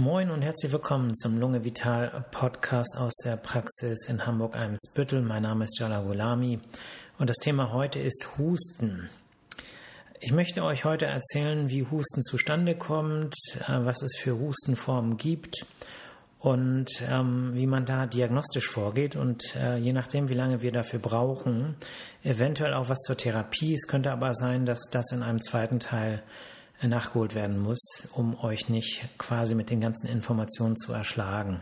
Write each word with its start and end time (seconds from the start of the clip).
Moin 0.00 0.30
und 0.30 0.40
herzlich 0.40 0.72
willkommen 0.72 1.14
zum 1.14 1.38
Lunge 1.38 1.62
Vital 1.62 2.24
Podcast 2.30 2.96
aus 2.96 3.12
der 3.22 3.36
Praxis 3.36 4.08
in 4.08 4.24
Hamburg-Eimsbüttel. 4.24 5.20
Mein 5.20 5.42
Name 5.42 5.66
ist 5.66 5.78
Jala 5.78 6.00
Gulami 6.00 6.58
und 7.18 7.28
das 7.28 7.36
Thema 7.36 7.74
heute 7.74 7.98
ist 7.98 8.38
Husten. 8.38 9.10
Ich 10.18 10.32
möchte 10.32 10.64
euch 10.64 10.86
heute 10.86 11.04
erzählen, 11.04 11.68
wie 11.68 11.84
Husten 11.84 12.22
zustande 12.22 12.76
kommt, 12.76 13.34
äh, 13.68 13.84
was 13.84 14.00
es 14.00 14.16
für 14.16 14.38
Hustenformen 14.38 15.18
gibt 15.18 15.66
und 16.38 16.88
ähm, 17.06 17.50
wie 17.52 17.66
man 17.66 17.84
da 17.84 18.06
diagnostisch 18.06 18.68
vorgeht 18.68 19.16
und 19.16 19.54
äh, 19.56 19.76
je 19.76 19.92
nachdem, 19.92 20.30
wie 20.30 20.34
lange 20.34 20.62
wir 20.62 20.72
dafür 20.72 21.00
brauchen, 21.00 21.74
eventuell 22.24 22.72
auch 22.72 22.88
was 22.88 23.00
zur 23.00 23.18
Therapie. 23.18 23.74
Es 23.74 23.86
könnte 23.86 24.12
aber 24.12 24.34
sein, 24.34 24.64
dass 24.64 24.80
das 24.90 25.12
in 25.12 25.22
einem 25.22 25.42
zweiten 25.42 25.78
Teil 25.78 26.22
nachgeholt 26.88 27.34
werden 27.34 27.58
muss, 27.58 28.08
um 28.14 28.38
euch 28.42 28.68
nicht 28.68 29.02
quasi 29.18 29.54
mit 29.54 29.70
den 29.70 29.80
ganzen 29.80 30.06
Informationen 30.06 30.76
zu 30.76 30.92
erschlagen. 30.92 31.60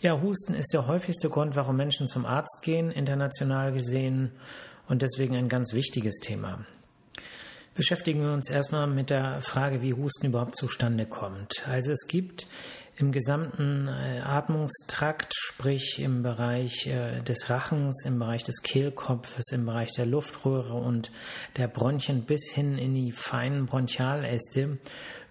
Ja, 0.00 0.20
Husten 0.20 0.54
ist 0.54 0.72
der 0.72 0.86
häufigste 0.86 1.28
Grund, 1.28 1.56
warum 1.56 1.76
Menschen 1.76 2.08
zum 2.08 2.24
Arzt 2.24 2.62
gehen, 2.62 2.90
international 2.90 3.72
gesehen, 3.72 4.32
und 4.88 5.02
deswegen 5.02 5.36
ein 5.36 5.48
ganz 5.48 5.72
wichtiges 5.72 6.16
Thema. 6.16 6.64
Beschäftigen 7.74 8.22
wir 8.22 8.32
uns 8.32 8.50
erstmal 8.50 8.88
mit 8.88 9.08
der 9.08 9.40
Frage, 9.40 9.82
wie 9.82 9.94
Husten 9.94 10.26
überhaupt 10.26 10.56
zustande 10.56 11.06
kommt. 11.06 11.66
Also 11.68 11.92
es 11.92 12.08
gibt 12.08 12.48
im 13.00 13.12
gesamten 13.12 13.88
äh, 13.88 14.20
Atmungstrakt, 14.20 15.32
sprich 15.34 16.00
im 16.00 16.22
Bereich 16.22 16.86
äh, 16.86 17.22
des 17.22 17.48
Rachens, 17.48 18.04
im 18.04 18.18
Bereich 18.18 18.44
des 18.44 18.62
Kehlkopfes, 18.62 19.52
im 19.52 19.64
Bereich 19.64 19.90
der 19.92 20.04
Luftröhre 20.04 20.74
und 20.74 21.10
der 21.56 21.68
Bronchien 21.68 22.24
bis 22.24 22.52
hin 22.52 22.76
in 22.76 22.94
die 22.94 23.10
feinen 23.12 23.64
Bronchialäste, 23.64 24.78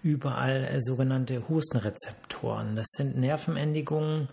überall 0.02 0.64
äh, 0.64 0.80
sogenannte 0.80 1.48
Hustenrezeptoren. 1.48 2.74
Das 2.74 2.88
sind 2.96 3.16
Nervenendigungen, 3.16 4.28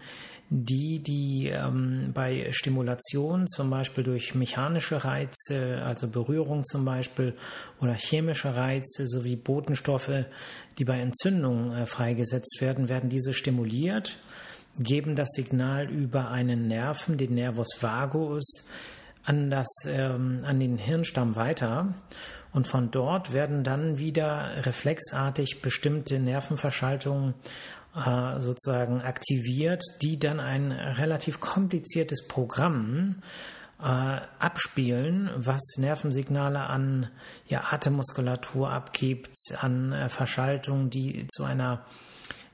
die, 0.50 1.00
die 1.00 1.50
ähm, 1.50 2.12
bei 2.14 2.48
Stimulation, 2.52 3.48
zum 3.48 3.70
Beispiel 3.70 4.04
durch 4.04 4.34
mechanische 4.34 5.04
Reize, 5.04 5.82
also 5.84 6.08
Berührung 6.08 6.64
zum 6.64 6.86
Beispiel, 6.86 7.36
oder 7.82 7.94
chemische 7.94 8.56
Reize 8.56 9.08
sowie 9.08 9.36
Botenstoffe, 9.36 10.26
die 10.78 10.86
bei 10.86 11.00
Entzündungen 11.00 11.76
äh, 11.76 11.86
freigesetzt 11.86 12.62
werden, 12.62 12.88
werden 12.88 13.10
diese 13.10 13.34
stimuliert, 13.34 14.18
geben 14.80 15.16
das 15.16 15.30
Signal 15.32 15.90
über 15.90 16.30
einen 16.30 16.68
Nerven, 16.68 17.18
den 17.18 17.34
Nervus 17.34 17.78
vagus, 17.82 18.70
an, 19.24 19.50
das, 19.50 19.68
ähm, 19.86 20.44
an 20.46 20.60
den 20.60 20.78
Hirnstamm 20.78 21.36
weiter. 21.36 21.94
Und 22.54 22.68
von 22.68 22.90
dort 22.92 23.34
werden 23.34 23.64
dann 23.64 23.98
wieder 23.98 24.66
reflexartig 24.66 25.62
bestimmte 25.62 26.20
Nervenverschaltungen 26.20 27.34
äh, 27.98 28.40
sozusagen 28.40 29.02
aktiviert, 29.02 29.84
die 30.02 30.20
dann 30.20 30.40
ein 30.40 30.72
relativ 30.72 31.40
kompliziertes 31.40 32.28
Programm 32.28 33.24
äh, 33.80 33.84
abspielen, 33.84 35.30
was 35.36 35.62
Nervensignale 35.78 36.68
an 36.68 37.10
ja, 37.48 37.64
Atemmuskulatur 37.72 38.70
abgibt, 38.70 39.36
an 39.60 39.92
äh, 39.94 40.10
Verschaltungen, 40.10 40.90
die 40.90 41.28
zu 41.28 41.44
einer 41.44 41.86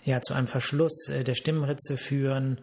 ja, 0.05 0.21
zu 0.21 0.33
einem 0.33 0.47
Verschluss 0.47 1.07
äh, 1.09 1.23
der 1.23 1.35
Stimmritze 1.35 1.97
führen 1.97 2.59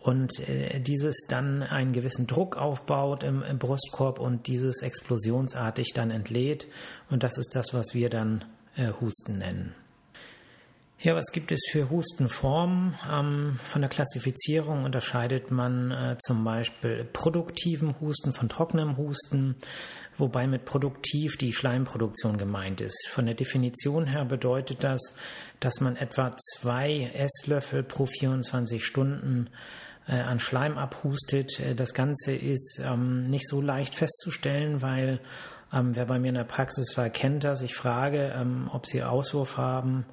und 0.00 0.46
äh, 0.48 0.80
dieses 0.80 1.26
dann 1.28 1.62
einen 1.62 1.92
gewissen 1.92 2.26
Druck 2.26 2.56
aufbaut 2.56 3.24
im, 3.24 3.42
im, 3.42 3.58
Brustkorb 3.58 4.18
und 4.18 4.46
dieses 4.46 4.82
explosionsartig 4.82 5.92
dann 5.94 6.10
entlädt 6.10 6.66
und 7.10 7.22
das 7.22 7.38
ist 7.38 7.54
das, 7.54 7.72
was 7.72 7.94
wir 7.94 8.10
dann 8.10 8.44
äh, 8.76 8.92
Husten 9.00 9.38
nennen. 9.38 9.74
Ja, 11.04 11.16
was 11.16 11.32
gibt 11.32 11.50
es 11.50 11.62
für 11.68 11.90
Hustenformen? 11.90 12.94
Ähm, 13.10 13.58
von 13.60 13.82
der 13.82 13.90
Klassifizierung 13.90 14.84
unterscheidet 14.84 15.50
man 15.50 15.90
äh, 15.90 16.16
zum 16.24 16.44
Beispiel 16.44 17.04
produktiven 17.12 17.98
Husten 18.00 18.32
von 18.32 18.48
trockenem 18.48 18.96
Husten, 18.96 19.56
wobei 20.16 20.46
mit 20.46 20.64
produktiv 20.64 21.36
die 21.38 21.52
Schleimproduktion 21.52 22.36
gemeint 22.38 22.80
ist. 22.80 23.08
Von 23.08 23.26
der 23.26 23.34
Definition 23.34 24.06
her 24.06 24.24
bedeutet 24.24 24.84
das, 24.84 25.16
dass 25.58 25.80
man 25.80 25.96
etwa 25.96 26.36
zwei 26.36 27.10
Esslöffel 27.14 27.82
pro 27.82 28.06
24 28.06 28.86
Stunden 28.86 29.50
äh, 30.06 30.20
an 30.20 30.38
Schleim 30.38 30.78
abhustet. 30.78 31.58
Äh, 31.58 31.74
das 31.74 31.94
Ganze 31.94 32.32
ist 32.32 32.80
ähm, 32.80 33.28
nicht 33.28 33.48
so 33.48 33.60
leicht 33.60 33.96
festzustellen, 33.96 34.82
weil 34.82 35.18
ähm, 35.72 35.96
wer 35.96 36.04
bei 36.04 36.20
mir 36.20 36.28
in 36.28 36.36
der 36.36 36.44
Praxis 36.44 36.96
war, 36.96 37.10
kennt 37.10 37.42
das. 37.42 37.62
Ich 37.62 37.74
frage, 37.74 38.32
ähm, 38.36 38.70
ob 38.72 38.86
sie 38.86 39.02
Auswurf 39.02 39.56
haben 39.56 40.06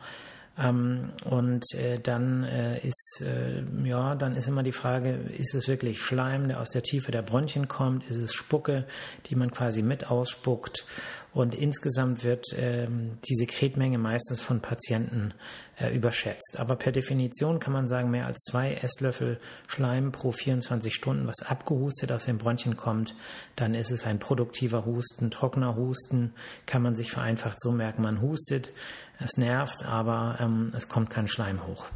ähm, 0.60 1.12
und 1.24 1.64
äh, 1.74 2.00
dann 2.00 2.44
äh, 2.44 2.80
ist 2.86 3.24
äh, 3.26 3.64
ja, 3.88 4.16
dann 4.16 4.36
ist 4.36 4.48
immer 4.48 4.64
die 4.64 4.74
Frage, 4.74 5.12
ist 5.12 5.56
es 5.56 5.68
wirklich 5.68 6.02
Schleim, 6.02 6.50
der 6.50 6.60
aus 6.60 6.70
der 6.70 6.84
Tiefe 6.84 7.12
der 7.12 7.22
Bronchien 7.22 7.68
kommt? 7.68 8.10
Ist 8.10 8.18
es 8.18 8.34
Spucke, 8.34 8.86
die 9.28 9.36
man 9.36 9.52
quasi 9.52 9.82
mit 9.82 10.10
ausspuckt? 10.10 10.86
Und 11.32 11.54
insgesamt 11.54 12.24
wird 12.24 12.46
ähm, 12.58 13.20
die 13.30 13.36
Sekretmenge 13.36 14.00
meistens 14.00 14.42
von 14.42 14.62
Patienten 14.62 15.34
äh, 15.80 15.96
überschätzt. 15.96 16.58
Aber 16.58 16.76
per 16.76 16.92
Definition 16.92 17.60
kann 17.60 17.72
man 17.72 17.88
sagen, 17.88 18.10
mehr 18.10 18.26
als 18.26 18.40
zwei 18.40 18.74
Esslöffel 18.74 19.40
Schleim 19.68 20.12
pro 20.12 20.32
24 20.32 20.94
Stunden, 20.94 21.28
was 21.28 21.44
abgehustet 21.44 22.12
aus 22.12 22.26
den 22.26 22.40
Bronchien 22.40 22.78
kommt, 22.78 23.16
dann 23.56 23.76
ist 23.76 23.92
es 23.92 24.06
ein 24.06 24.18
produktiver 24.18 24.86
Husten. 24.86 25.30
Trockener 25.30 25.76
Husten 25.76 26.34
kann 26.66 26.82
man 26.82 26.96
sich 26.96 27.12
vereinfacht 27.12 27.62
so 27.62 27.72
merken, 27.72 28.02
man 28.02 28.22
hustet, 28.22 28.72
es 29.20 29.38
nervt, 29.38 29.86
aber 29.86 30.38
ähm, 30.40 30.74
es 30.76 30.90
kommt 30.90 31.10
kein 31.10 31.28
Schleim 31.28 31.66
hoch. 31.68 31.90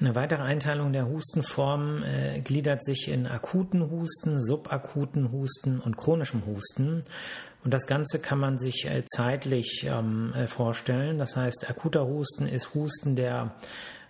Eine 0.00 0.14
weitere 0.14 0.42
Einteilung 0.42 0.94
der 0.94 1.06
Hustenformen 1.08 2.02
äh, 2.02 2.40
gliedert 2.40 2.82
sich 2.82 3.08
in 3.08 3.26
akuten 3.26 3.90
Husten, 3.90 4.40
subakuten 4.40 5.30
Husten 5.30 5.78
und 5.78 5.98
chronischem 5.98 6.46
Husten. 6.46 7.02
Und 7.62 7.74
das 7.74 7.86
Ganze 7.86 8.18
kann 8.18 8.38
man 8.38 8.58
sich 8.58 8.86
äh, 8.86 9.04
zeitlich 9.04 9.84
ähm, 9.86 10.32
äh, 10.32 10.46
vorstellen. 10.46 11.18
Das 11.18 11.36
heißt, 11.36 11.68
akuter 11.68 12.06
Husten 12.06 12.46
ist 12.46 12.74
Husten, 12.74 13.14
der 13.14 13.52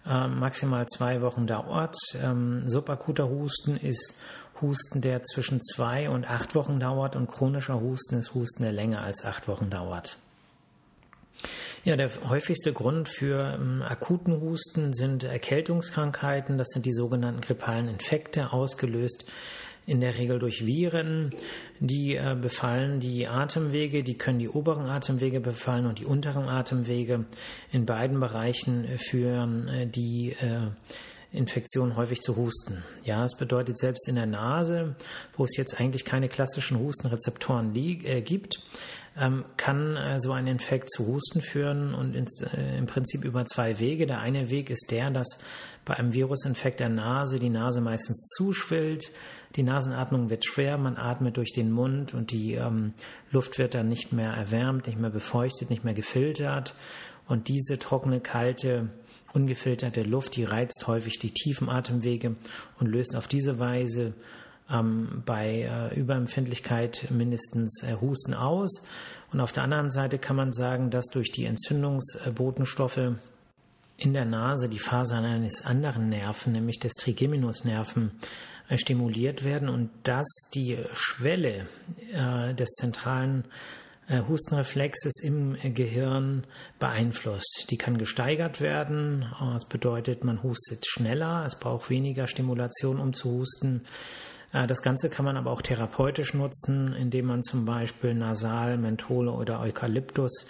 äh, 0.07 0.29
maximal 0.29 0.87
zwei 0.87 1.23
Wochen 1.23 1.49
dauert. 1.49 1.97
Ähm, 2.23 2.69
subakuter 2.69 3.29
Husten 3.29 3.77
ist 3.77 4.21
Husten, 4.61 5.01
der 5.01 5.25
zwischen 5.25 5.61
zwei 5.61 6.09
und 6.09 6.31
acht 6.31 6.55
Wochen 6.55 6.79
dauert. 6.79 7.17
Und 7.17 7.27
chronischer 7.27 7.81
Husten 7.81 8.21
ist 8.21 8.35
Husten, 8.35 8.63
der 8.63 8.73
länger 8.73 9.03
als 9.03 9.25
acht 9.25 9.49
Wochen 9.49 9.71
dauert. 9.71 10.19
Ja, 11.83 11.97
der 11.97 12.11
häufigste 12.29 12.75
Grund 12.75 13.09
für 13.09 13.55
ähm, 13.55 13.81
akuten 13.81 14.39
Husten 14.43 14.93
sind 14.93 15.25
Erkältungskrankheiten. 15.25 16.59
Das 16.59 16.69
sind 16.69 16.85
die 16.85 16.93
sogenannten 16.93 17.41
grippalen 17.41 17.89
Infekte, 17.89 18.53
ausgelöst 18.53 19.25
in 19.87 20.03
der 20.03 20.19
Regel 20.19 20.39
durch 20.39 20.67
Viren. 20.67 21.31
Die 21.79 22.17
äh, 22.17 22.37
befallen 22.39 23.01
die 23.01 23.27
Atemwege, 23.27 24.03
die 24.03 24.19
können 24.19 24.39
die 24.39 24.51
oberen 24.51 24.91
Atemwege 24.91 25.41
befallen 25.41 25.87
und 25.87 26.01
die 26.01 26.05
unteren 26.05 26.51
Atemwege. 26.51 27.25
In 27.73 27.87
beiden 27.87 28.21
Bereichen 28.21 28.87
führen 28.99 29.69
äh, 29.69 29.87
die 29.87 30.33
äh, 30.33 30.69
Infektion 31.33 31.97
häufig 31.97 32.21
zu 32.21 32.37
Husten. 32.37 32.83
Ja, 33.05 33.25
es 33.25 33.37
bedeutet 33.37 33.79
selbst 33.79 34.09
in 34.09 34.17
der 34.17 34.27
Nase, 34.27 34.97
wo 35.37 35.45
es 35.45 35.57
jetzt 35.57 35.81
eigentlich 35.81 36.05
keine 36.05 36.29
klassischen 36.29 36.79
Hustenrezeptoren 36.79 37.75
äh, 37.77 38.23
gibt, 38.23 38.61
ähm, 39.17 39.45
kann 39.57 39.97
äh, 39.97 40.21
so 40.21 40.33
ein 40.33 40.47
Infekt 40.47 40.91
zu 40.91 41.07
Husten 41.07 41.41
führen 41.41 41.95
und 41.95 42.15
ins, 42.15 42.43
äh, 42.43 42.79
im 42.79 42.87
Prinzip 42.87 43.25
über 43.25 43.45
zwei 43.45 43.79
Wege. 43.79 44.07
Der 44.07 44.21
eine 44.21 44.51
Weg 44.51 44.71
ist 44.71 44.91
der, 44.91 45.11
dass 45.11 45.41
bei 45.85 45.95
einem 45.97 46.13
Virusinfekt 46.13 46.81
der 46.81 46.89
Nase 46.89 47.39
die 47.39 47.51
Nase 47.51 47.81
meistens 47.81 48.29
zuschwillt, 48.37 49.13
die 49.57 49.63
Nasenatmung 49.63 50.31
wird 50.31 50.45
schwer, 50.45 50.79
man 50.79 50.97
atmet 50.97 51.37
durch 51.37 51.53
den 51.53 51.73
Mund 51.73 52.15
und 52.15 52.31
die 52.31 52.55
ähm, 52.55 52.95
Luft 53.31 53.59
wird 53.59 53.75
dann 53.75 53.89
nicht 53.89 54.13
mehr 54.13 54.33
erwärmt, 54.33 54.87
nicht 54.87 54.99
mehr 54.99 55.11
befeuchtet, 55.11 55.71
nicht 55.71 55.85
mehr 55.85 55.95
gefiltert. 55.95 56.75
Und 57.27 57.49
diese 57.49 57.79
trockene, 57.79 58.21
kalte, 58.21 58.91
ungefilterte 59.33 60.03
Luft, 60.03 60.37
die 60.37 60.45
reizt 60.45 60.87
häufig 60.87 61.19
die 61.19 61.33
tiefen 61.33 61.69
Atemwege 61.69 62.37
und 62.79 62.87
löst 62.87 63.17
auf 63.17 63.29
diese 63.29 63.59
Weise 63.59 64.15
ähm, 64.71 65.23
bei 65.27 65.63
äh, 65.63 65.95
Überempfindlichkeit 65.99 67.09
mindestens 67.11 67.83
äh, 67.83 67.97
Husten 68.01 68.35
aus. 68.35 68.87
Und 69.33 69.41
auf 69.41 69.53
der 69.53 69.65
anderen 69.65 69.91
Seite 69.91 70.19
kann 70.19 70.37
man 70.37 70.53
sagen, 70.53 70.91
dass 70.91 71.07
durch 71.07 71.31
die 71.31 71.45
Entzündungsbotenstoffe 71.45 73.13
in 73.97 74.15
der 74.15 74.25
Nase 74.25 74.69
die 74.69 74.79
Fasern 74.79 75.25
eines 75.25 75.65
anderen 75.65 76.09
Nerven, 76.09 76.53
nämlich 76.53 76.79
des 76.79 76.95
Trigeminusnerven, 76.95 78.13
äh, 78.69 78.79
stimuliert 78.79 79.45
werden 79.45 79.69
und 79.69 79.91
dass 80.05 80.29
die 80.55 80.79
Schwelle 80.93 81.67
äh, 82.13 82.55
des 82.55 82.71
zentralen 82.71 83.45
äh, 84.11 84.23
Hustenreflexes 84.29 85.21
im 85.23 85.57
Gehirn 85.75 86.45
beeinflusst. 86.81 87.67
Die 87.71 87.79
kann 87.79 87.97
gesteigert 87.97 88.61
werden. 88.61 89.25
Das 89.55 89.67
bedeutet, 89.67 90.25
man 90.25 90.43
hustet 90.43 90.85
schneller, 90.87 91.45
es 91.47 91.55
braucht 91.55 91.91
weniger 91.91 92.27
Stimulation, 92.27 92.99
um 92.99 93.13
zu 93.13 93.31
husten. 93.31 93.83
Äh, 94.53 94.67
das 94.67 94.83
Ganze 94.83 95.11
kann 95.11 95.25
man 95.25 95.37
aber 95.37 95.53
auch 95.53 95.63
therapeutisch 95.63 96.35
nutzen, 96.35 96.93
indem 96.93 97.27
man 97.27 97.43
zum 97.45 97.65
Beispiel 97.65 98.15
Nasal, 98.15 98.79
Menthole 98.79 99.31
oder 99.31 99.61
Eukalyptus 99.61 100.47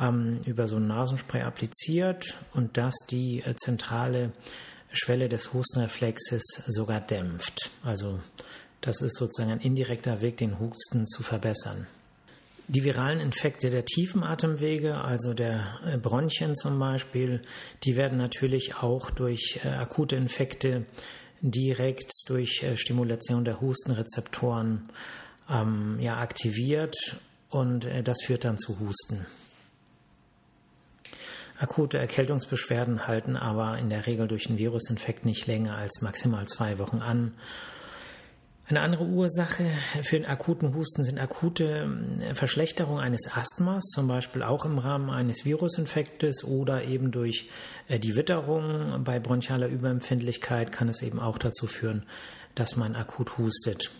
ähm, 0.00 0.40
über 0.46 0.68
so 0.68 0.76
ein 0.76 0.86
Nasenspray 0.86 1.42
appliziert 1.42 2.36
und 2.54 2.76
das 2.76 2.94
die 3.10 3.40
äh, 3.40 3.56
zentrale 3.56 4.32
Schwelle 4.92 5.28
des 5.28 5.52
Hustenreflexes 5.52 6.42
sogar 6.68 7.00
dämpft. 7.00 7.70
Also 7.82 8.20
das 8.80 9.00
ist 9.00 9.16
sozusagen 9.16 9.50
ein 9.50 9.60
indirekter 9.60 10.20
Weg, 10.20 10.36
den 10.36 10.60
Husten 10.60 11.06
zu 11.06 11.22
verbessern. 11.22 11.86
Die 12.68 12.84
viralen 12.84 13.20
Infekte 13.20 13.70
der 13.70 13.84
tiefen 13.84 14.22
Atemwege, 14.22 15.02
also 15.02 15.34
der 15.34 15.78
äh, 15.84 15.98
Bronchien 15.98 16.54
zum 16.54 16.78
Beispiel, 16.78 17.42
die 17.84 17.96
werden 17.96 18.18
natürlich 18.18 18.76
auch 18.76 19.10
durch 19.10 19.60
äh, 19.64 19.68
akute 19.68 20.16
Infekte 20.16 20.86
direkt 21.40 22.10
durch 22.28 22.62
äh, 22.62 22.76
Stimulation 22.76 23.44
der 23.44 23.60
Hustenrezeptoren 23.60 24.88
ähm, 25.50 25.98
ja, 26.00 26.18
aktiviert 26.18 27.16
und 27.50 27.86
das 28.04 28.22
führt 28.22 28.44
dann 28.44 28.56
zu 28.56 28.80
Husten. 28.80 29.26
Akute 31.58 31.98
Erkältungsbeschwerden 31.98 33.06
halten 33.06 33.36
aber 33.36 33.76
in 33.76 33.90
der 33.90 34.06
Regel 34.06 34.26
durch 34.26 34.48
einen 34.48 34.58
Virusinfekt 34.58 35.26
nicht 35.26 35.46
länger 35.46 35.76
als 35.76 36.00
maximal 36.00 36.46
zwei 36.48 36.78
Wochen 36.78 37.02
an 37.02 37.34
eine 38.72 38.80
andere 38.80 39.04
Ursache 39.04 39.66
für 40.00 40.16
den 40.16 40.24
akuten 40.24 40.74
Husten 40.74 41.04
sind 41.04 41.20
akute 41.20 41.94
äh, 42.20 42.34
Verschlechterungen 42.34 43.02
eines 43.02 43.28
Asthmas, 43.30 43.84
zum 43.94 44.08
Beispiel 44.08 44.42
auch 44.42 44.64
im 44.64 44.78
Rahmen 44.78 45.10
eines 45.10 45.44
Virusinfektes 45.44 46.44
oder 46.44 46.82
eben 46.84 47.10
durch 47.10 47.50
äh, 47.88 47.98
die 47.98 48.16
Witterung. 48.16 49.04
Bei 49.04 49.20
bronchialer 49.20 49.68
Überempfindlichkeit 49.68 50.72
kann 50.72 50.88
es 50.88 51.02
eben 51.02 51.20
auch 51.20 51.36
dazu 51.36 51.66
führen, 51.66 52.04
dass 52.54 52.76
man 52.76 52.96
akut 52.96 53.36
hustet. 53.36 53.90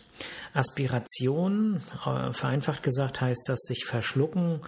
Aspiration, 0.54 1.82
äh, 2.06 2.32
vereinfacht 2.32 2.82
gesagt, 2.82 3.20
heißt 3.20 3.44
das 3.48 3.60
sich 3.60 3.84
verschlucken, 3.84 4.60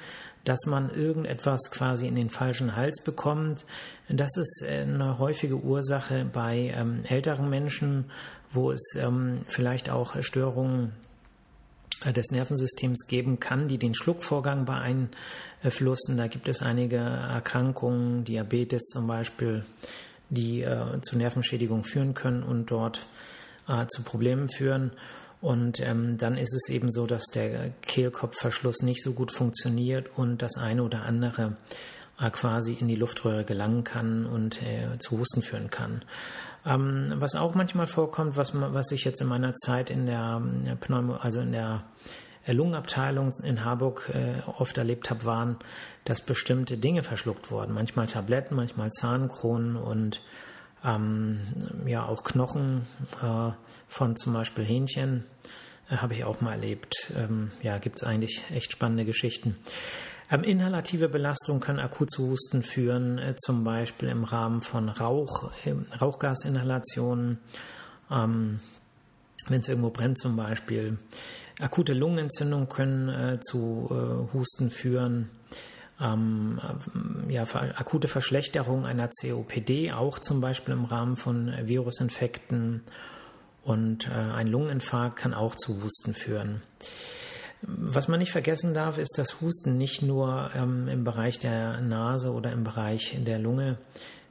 dass 0.44 0.67
man 0.67 0.94
irgendetwas 0.94 1.70
quasi 1.70 2.06
in 2.06 2.14
den 2.14 2.31
falschen 2.31 2.76
Hals 2.76 3.02
bekommt. 3.02 3.64
Das 4.08 4.37
ist 4.37 4.64
eine 4.69 5.19
häufige 5.19 5.56
Ursache 5.56 6.26
bei 6.31 6.73
ähm, 6.75 7.05
älteren 7.08 7.49
Menschen, 7.49 8.11
wo 8.50 8.70
es 8.70 8.94
ähm, 8.96 9.41
vielleicht 9.46 9.91
auch 9.91 10.23
Störungen 10.23 10.93
äh, 12.05 12.12
des 12.12 12.31
Nervensystems 12.31 13.06
geben 13.06 13.41
kann, 13.41 13.69
die 13.69 13.79
den 13.79 13.94
Schluckvorgang 13.94 14.67
beeinflussen. 14.67 16.17
Da 16.17 16.26
gibt 16.26 16.49
es 16.49 16.62
einige 16.62 16.96
Erkrankungen, 16.96 18.25
Diabetes 18.25 18.85
zum 18.93 19.06
Beispiel, 19.06 19.64
die 20.29 20.62
äh, 20.62 21.00
zu 21.02 21.17
Nervenschädigung 21.17 21.85
führen 21.85 22.14
können 22.14 22.43
und 22.43 22.70
dort 22.70 23.06
äh, 23.69 23.87
zu 23.87 24.02
Problemen 24.02 24.49
führen. 24.49 24.93
Und 25.44 25.79
ähm, 25.81 26.17
dann 26.17 26.38
ist 26.38 26.55
es 26.55 26.70
eben 26.70 26.91
so, 26.91 27.06
dass 27.06 27.25
der 27.25 27.69
Kehlkopfverschluss 27.82 28.81
nicht 28.81 29.02
so 29.02 29.12
gut 29.12 29.31
funktioniert 29.31 30.08
und 30.17 30.41
das 30.41 30.56
eine 30.56 30.82
oder 30.82 31.02
andere 31.02 31.58
äh, 32.19 32.31
quasi 32.31 32.73
in 32.81 32.88
die 32.88 32.94
Luftröhre 32.94 33.44
gelangen 33.44 33.85
kann 33.85 34.25
und 34.25 34.62
äh, 34.62 34.99
zu 34.99 35.19
Husten 35.19 35.43
führen 35.43 35.69
kann. 35.69 36.02
Ähm, 36.64 37.12
was 37.17 37.35
auch 37.35 37.55
manchmal 37.55 37.87
vorkommt, 37.87 38.38
was, 38.38 38.58
was 38.58 38.91
ich 38.91 39.05
jetzt 39.05 39.20
in 39.20 39.26
meiner 39.26 39.55
Zeit 39.55 39.91
in 39.91 40.06
der 40.06 40.41
ähm, 40.43 40.79
Pneumo, 40.81 41.17
also 41.17 41.41
in 41.41 41.52
der 41.52 41.85
äh, 42.46 42.55
Lungenabteilung 42.55 43.31
in 43.43 43.67
Harburg 43.67 44.11
äh, 44.14 44.41
oft 44.58 44.79
erlebt 44.79 45.11
habe, 45.11 45.26
waren, 45.26 45.58
dass 46.06 46.23
bestimmte 46.23 46.79
Dinge 46.79 47.02
verschluckt 47.02 47.50
wurden. 47.50 47.75
Manchmal 47.75 48.06
Tabletten, 48.06 48.55
manchmal 48.55 48.88
Zahnkronen 48.88 49.76
und 49.76 50.23
ähm, 50.84 51.40
ja 51.86 52.06
auch 52.06 52.22
Knochen 52.22 52.86
äh, 53.22 53.50
von 53.88 54.16
zum 54.16 54.32
Beispiel 54.32 54.64
Hähnchen 54.64 55.25
äh, 55.90 55.96
habe 55.96 56.14
ich 56.14 56.25
auch 56.25 56.40
mal 56.40 56.52
erlebt. 56.52 57.12
Ähm, 57.16 57.50
ja, 57.62 57.78
gibt 57.78 57.96
es 57.96 58.04
eigentlich 58.04 58.44
echt 58.50 58.72
spannende 58.72 59.04
Geschichten. 59.04 59.56
Ähm, 60.31 60.42
inhalative 60.42 61.08
Belastungen 61.08 61.60
können 61.60 61.81
akut 61.81 62.10
zu 62.10 62.31
Husten 62.31 62.62
führen, 62.62 63.19
äh, 63.19 63.34
zum 63.36 63.64
Beispiel 63.64 64.08
im 64.08 64.25
Rahmen 64.25 64.60
von 64.60 64.88
Rauch, 64.88 65.50
äh, 65.64 65.75
Rauchgasinhalationen. 66.00 67.38
Ähm, 68.10 68.60
wenn 69.48 69.60
es 69.60 69.69
irgendwo 69.69 69.90
brennt 69.90 70.19
zum 70.19 70.36
Beispiel. 70.36 70.98
Akute 71.60 71.92
Lungenentzündungen 71.92 72.69
können 72.69 73.08
äh, 73.08 73.40
zu 73.40 73.88
äh, 73.90 74.34
Husten 74.34 74.70
führen 74.70 75.31
ähm, 76.00 76.61
ja, 77.29 77.43
akute 77.43 78.08
Verschlechterung 78.08 78.87
einer 78.87 79.08
COPD, 79.08 79.93
auch 79.93 80.19
zum 80.19 80.41
Beispiel 80.41 80.75
im 80.75 80.85
Rahmen 80.85 81.17
von 81.17 81.52
Virusinfekten. 81.62 82.82
Und 83.62 84.08
äh, 84.08 84.12
ein 84.12 84.46
Lungeninfarkt 84.46 85.17
kann 85.17 85.32
auch 85.32 85.55
zu 85.55 85.82
Husten 85.82 86.14
führen. 86.14 86.62
Was 87.62 88.08
man 88.08 88.19
nicht 88.19 88.32
vergessen 88.32 88.75
darf, 88.75 88.99
ist, 88.99 89.17
dass 89.17 89.41
Husten 89.41 89.79
nicht 89.79 90.02
nur 90.02 90.50
ähm, 90.55 90.87
im 90.88 91.05
Bereich 91.05 91.38
der 91.38 91.81
Nase 91.81 92.32
oder 92.32 92.52
im 92.52 92.62
Bereich 92.62 93.17
der 93.25 93.38
Lunge 93.38 93.79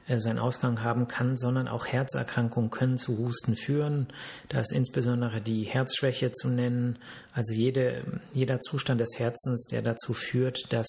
äh, 0.06 0.20
seinen 0.20 0.38
Ausgang 0.38 0.84
haben 0.84 1.08
kann, 1.08 1.36
sondern 1.36 1.66
auch 1.66 1.86
Herzerkrankungen 1.86 2.70
können 2.70 2.96
zu 2.98 3.18
Husten 3.18 3.56
führen. 3.56 4.06
Da 4.50 4.60
ist 4.60 4.70
insbesondere 4.70 5.40
die 5.40 5.62
Herzschwäche 5.62 6.30
zu 6.30 6.48
nennen, 6.48 6.98
also 7.32 7.54
jede, 7.54 8.04
jeder 8.32 8.60
Zustand 8.60 9.00
des 9.00 9.18
Herzens, 9.18 9.66
der 9.66 9.82
dazu 9.82 10.12
führt, 10.12 10.72
dass 10.72 10.86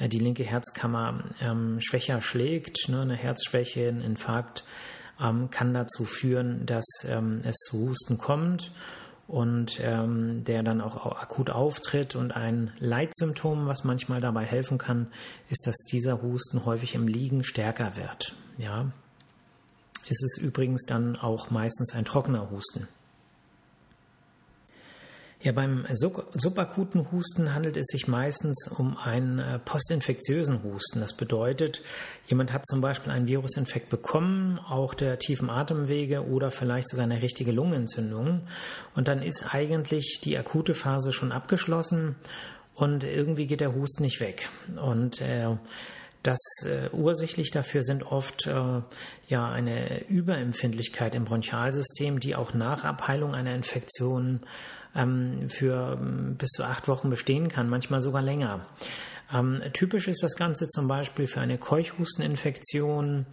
die 0.00 0.18
linke 0.18 0.44
Herzkammer 0.44 1.24
ähm, 1.40 1.80
schwächer 1.80 2.20
schlägt. 2.20 2.88
Ne? 2.88 3.00
Eine 3.02 3.14
Herzschwäche, 3.14 3.88
ein 3.88 4.00
Infarkt 4.00 4.64
ähm, 5.20 5.50
kann 5.50 5.72
dazu 5.72 6.04
führen, 6.04 6.66
dass 6.66 6.84
ähm, 7.08 7.40
es 7.44 7.56
zu 7.56 7.88
Husten 7.88 8.18
kommt 8.18 8.72
und 9.28 9.80
ähm, 9.80 10.44
der 10.44 10.62
dann 10.62 10.80
auch 10.80 11.20
akut 11.20 11.50
auftritt. 11.50 12.14
Und 12.14 12.32
ein 12.36 12.72
Leitsymptom, 12.78 13.66
was 13.66 13.84
manchmal 13.84 14.20
dabei 14.20 14.44
helfen 14.44 14.78
kann, 14.78 15.08
ist, 15.50 15.66
dass 15.66 15.76
dieser 15.90 16.22
Husten 16.22 16.64
häufig 16.64 16.94
im 16.94 17.08
Liegen 17.08 17.42
stärker 17.42 17.96
wird. 17.96 18.34
Ja, 18.58 18.90
ist 20.08 20.22
es 20.22 20.38
übrigens 20.38 20.84
dann 20.84 21.16
auch 21.16 21.50
meistens 21.50 21.94
ein 21.94 22.04
trockener 22.04 22.50
Husten. 22.50 22.86
Ja, 25.46 25.52
beim 25.52 25.86
subakuten 26.34 27.12
Husten 27.12 27.54
handelt 27.54 27.76
es 27.76 27.86
sich 27.86 28.08
meistens 28.08 28.66
um 28.66 28.96
einen 28.96 29.38
äh, 29.38 29.60
postinfektiösen 29.60 30.64
Husten. 30.64 30.98
Das 30.98 31.12
bedeutet, 31.12 31.82
jemand 32.26 32.52
hat 32.52 32.66
zum 32.66 32.80
Beispiel 32.80 33.12
einen 33.12 33.28
Virusinfekt 33.28 33.88
bekommen, 33.88 34.58
auch 34.58 34.92
der 34.92 35.20
tiefen 35.20 35.48
Atemwege 35.48 36.26
oder 36.26 36.50
vielleicht 36.50 36.88
sogar 36.88 37.04
eine 37.04 37.22
richtige 37.22 37.52
Lungenentzündung. 37.52 38.40
Und 38.96 39.06
dann 39.06 39.22
ist 39.22 39.54
eigentlich 39.54 40.18
die 40.20 40.36
akute 40.36 40.74
Phase 40.74 41.12
schon 41.12 41.30
abgeschlossen 41.30 42.16
und 42.74 43.04
irgendwie 43.04 43.46
geht 43.46 43.60
der 43.60 43.72
Husten 43.72 44.02
nicht 44.02 44.18
weg. 44.18 44.48
Und 44.82 45.20
äh, 45.20 45.56
das 46.24 46.40
äh, 46.64 46.88
ursächlich 46.92 47.52
dafür 47.52 47.84
sind 47.84 48.02
oft 48.10 48.48
äh, 48.48 48.80
ja 49.28 49.48
eine 49.48 50.08
Überempfindlichkeit 50.08 51.14
im 51.14 51.24
Bronchialsystem, 51.24 52.18
die 52.18 52.34
auch 52.34 52.52
nach 52.52 52.82
Abheilung 52.82 53.32
einer 53.32 53.54
Infektion 53.54 54.40
ähm, 54.96 55.48
für 55.48 55.98
ähm, 56.00 56.36
bis 56.36 56.50
zu 56.50 56.64
acht 56.64 56.88
Wochen 56.88 57.10
bestehen 57.10 57.48
kann, 57.48 57.68
manchmal 57.68 58.02
sogar 58.02 58.22
länger. 58.22 58.66
Ähm, 59.32 59.60
typisch 59.72 60.08
ist 60.08 60.22
das 60.22 60.36
Ganze 60.36 60.68
zum 60.68 60.88
Beispiel 60.88 61.26
für 61.26 61.40
eine 61.40 61.58
Keuchhusteninfektion. 61.58 63.26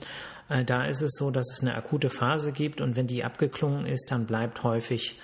Äh, 0.49 0.65
da 0.65 0.85
ist 0.85 1.01
es 1.01 1.13
so, 1.17 1.31
dass 1.31 1.51
es 1.51 1.61
eine 1.61 1.75
akute 1.75 2.09
Phase 2.09 2.51
gibt 2.51 2.81
und 2.81 2.95
wenn 2.95 3.07
die 3.07 3.23
abgeklungen 3.23 3.85
ist, 3.85 4.11
dann 4.11 4.25
bleibt 4.25 4.63
häufig 4.63 5.19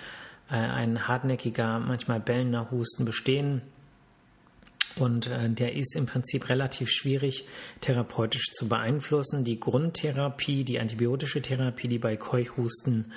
äh, 0.50 0.54
ein 0.54 1.08
hartnäckiger, 1.08 1.78
manchmal 1.78 2.20
bellender 2.20 2.70
Husten 2.70 3.04
bestehen. 3.04 3.62
Und 4.96 5.28
äh, 5.28 5.48
der 5.48 5.74
ist 5.74 5.94
im 5.94 6.06
Prinzip 6.06 6.48
relativ 6.48 6.90
schwierig 6.90 7.46
therapeutisch 7.80 8.50
zu 8.52 8.68
beeinflussen. 8.68 9.44
Die 9.44 9.60
Grundtherapie, 9.60 10.64
die 10.64 10.80
antibiotische 10.80 11.42
Therapie, 11.42 11.88
die 11.88 11.98
bei 11.98 12.16
Keuchhusten 12.16 13.12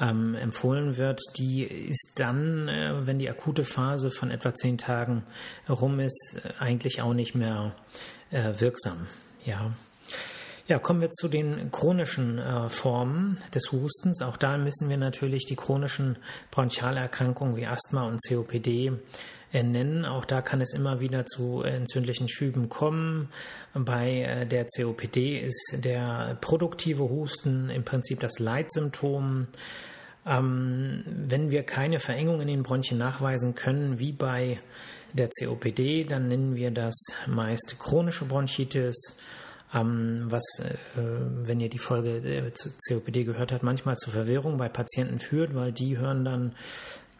ähm, 0.00 0.34
empfohlen 0.34 0.96
wird, 0.96 1.20
die 1.38 1.62
ist 1.64 2.12
dann, 2.16 2.68
äh, 2.68 3.06
wenn 3.06 3.18
die 3.18 3.30
akute 3.30 3.64
Phase 3.64 4.10
von 4.10 4.30
etwa 4.30 4.54
zehn 4.54 4.78
Tagen 4.78 5.24
rum 5.68 6.00
ist, 6.00 6.40
äh, 6.44 6.62
eigentlich 6.62 7.02
auch 7.02 7.14
nicht 7.14 7.34
mehr 7.34 7.72
äh, 8.30 8.52
wirksam. 8.58 9.06
Ja. 9.44 9.72
Ja, 10.68 10.80
kommen 10.80 11.00
wir 11.00 11.10
zu 11.10 11.28
den 11.28 11.70
chronischen 11.70 12.38
äh, 12.38 12.68
Formen 12.70 13.38
des 13.54 13.70
Hustens. 13.70 14.20
Auch 14.20 14.36
da 14.36 14.58
müssen 14.58 14.88
wir 14.88 14.96
natürlich 14.96 15.44
die 15.44 15.54
chronischen 15.54 16.16
Bronchialerkrankungen 16.50 17.54
wie 17.56 17.66
Asthma 17.66 18.02
und 18.02 18.20
COPD 18.28 18.92
nennen. 19.52 20.04
Auch 20.04 20.24
da 20.24 20.42
kann 20.42 20.60
es 20.60 20.72
immer 20.72 21.00
wieder 21.00 21.26
zu 21.26 21.62
entzündlichen 21.62 22.28
Schüben 22.28 22.68
kommen. 22.68 23.28
Bei 23.74 24.22
äh, 24.22 24.46
der 24.46 24.66
COPD 24.66 25.38
ist 25.38 25.84
der 25.84 26.36
produktive 26.40 27.08
Husten 27.08 27.70
im 27.70 27.84
Prinzip 27.84 28.20
das 28.20 28.38
Leitsymptom. 28.38 29.46
Ähm, 30.26 31.04
wenn 31.06 31.50
wir 31.50 31.62
keine 31.62 32.00
Verengung 32.00 32.40
in 32.40 32.48
den 32.48 32.62
Bronchien 32.62 32.98
nachweisen 32.98 33.54
können, 33.54 33.98
wie 33.98 34.12
bei 34.12 34.60
der 35.12 35.28
COPD, 35.28 36.04
dann 36.04 36.28
nennen 36.28 36.56
wir 36.56 36.70
das 36.70 36.94
meist 37.26 37.76
chronische 37.78 38.24
Bronchitis, 38.24 39.18
ähm, 39.72 40.20
was, 40.24 40.44
äh, 40.60 40.74
wenn 40.96 41.60
ihr 41.60 41.68
die 41.68 41.78
Folge 41.78 42.18
äh, 42.18 42.52
COPD 42.88 43.24
gehört 43.24 43.52
habt, 43.52 43.62
manchmal 43.62 43.96
zu 43.96 44.10
Verwirrung 44.10 44.56
bei 44.56 44.68
Patienten 44.68 45.18
führt, 45.18 45.54
weil 45.54 45.72
die 45.72 45.96
hören 45.98 46.24
dann 46.24 46.54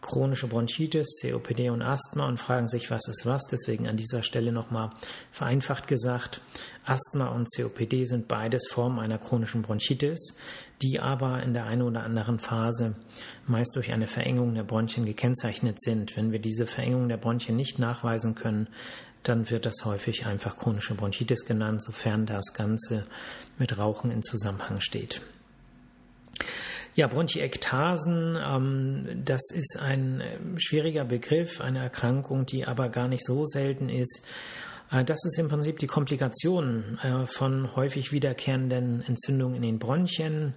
chronische 0.07 0.47
Bronchitis, 0.47 1.19
COPD 1.21 1.69
und 1.69 1.81
Asthma 1.81 2.27
und 2.27 2.39
fragen 2.39 2.69
sich, 2.69 2.89
was 2.89 3.09
ist 3.09 3.25
was. 3.25 3.43
Deswegen 3.51 3.89
an 3.89 3.97
dieser 3.97 4.23
Stelle 4.23 4.53
nochmal 4.53 4.91
vereinfacht 5.31 5.85
gesagt, 5.87 6.39
Asthma 6.85 7.27
und 7.27 7.49
COPD 7.53 8.05
sind 8.05 8.29
beides 8.29 8.67
Formen 8.69 8.99
einer 8.99 9.17
chronischen 9.17 9.63
Bronchitis, 9.63 10.37
die 10.81 11.01
aber 11.01 11.43
in 11.43 11.53
der 11.53 11.65
einen 11.65 11.81
oder 11.81 12.03
anderen 12.03 12.39
Phase 12.39 12.95
meist 13.47 13.75
durch 13.75 13.91
eine 13.91 14.07
Verengung 14.07 14.55
der 14.55 14.63
Bronchien 14.63 15.05
gekennzeichnet 15.05 15.81
sind. 15.81 16.15
Wenn 16.15 16.31
wir 16.31 16.39
diese 16.39 16.67
Verengung 16.67 17.09
der 17.09 17.17
Bronchien 17.17 17.57
nicht 17.57 17.77
nachweisen 17.77 18.33
können, 18.33 18.69
dann 19.23 19.49
wird 19.49 19.65
das 19.65 19.83
häufig 19.83 20.25
einfach 20.25 20.55
chronische 20.55 20.95
Bronchitis 20.95 21.45
genannt, 21.45 21.83
sofern 21.83 22.25
das 22.25 22.53
Ganze 22.53 23.05
mit 23.57 23.77
Rauchen 23.77 24.09
in 24.09 24.23
Zusammenhang 24.23 24.79
steht. 24.79 25.21
Ja, 26.97 27.05
Bronchiektasen, 27.05 28.39
ähm, 28.43 29.21
das 29.23 29.51
ist 29.53 29.77
ein 29.79 30.19
äh, 30.19 30.39
schwieriger 30.57 31.05
Begriff, 31.05 31.61
eine 31.61 31.77
Erkrankung, 31.77 32.47
die 32.47 32.65
aber 32.65 32.89
gar 32.89 33.07
nicht 33.07 33.23
so 33.23 33.45
selten 33.45 33.87
ist. 33.87 34.25
Äh, 34.91 35.03
das 35.03 35.23
ist 35.23 35.37
im 35.37 35.47
Prinzip 35.47 35.77
die 35.77 35.85
Komplikation 35.85 36.97
äh, 37.03 37.27
von 37.27 37.75
häufig 37.75 38.11
wiederkehrenden 38.13 39.03
Entzündungen 39.05 39.57
in 39.57 39.61
den 39.61 39.79
Bronchien. 39.79 40.55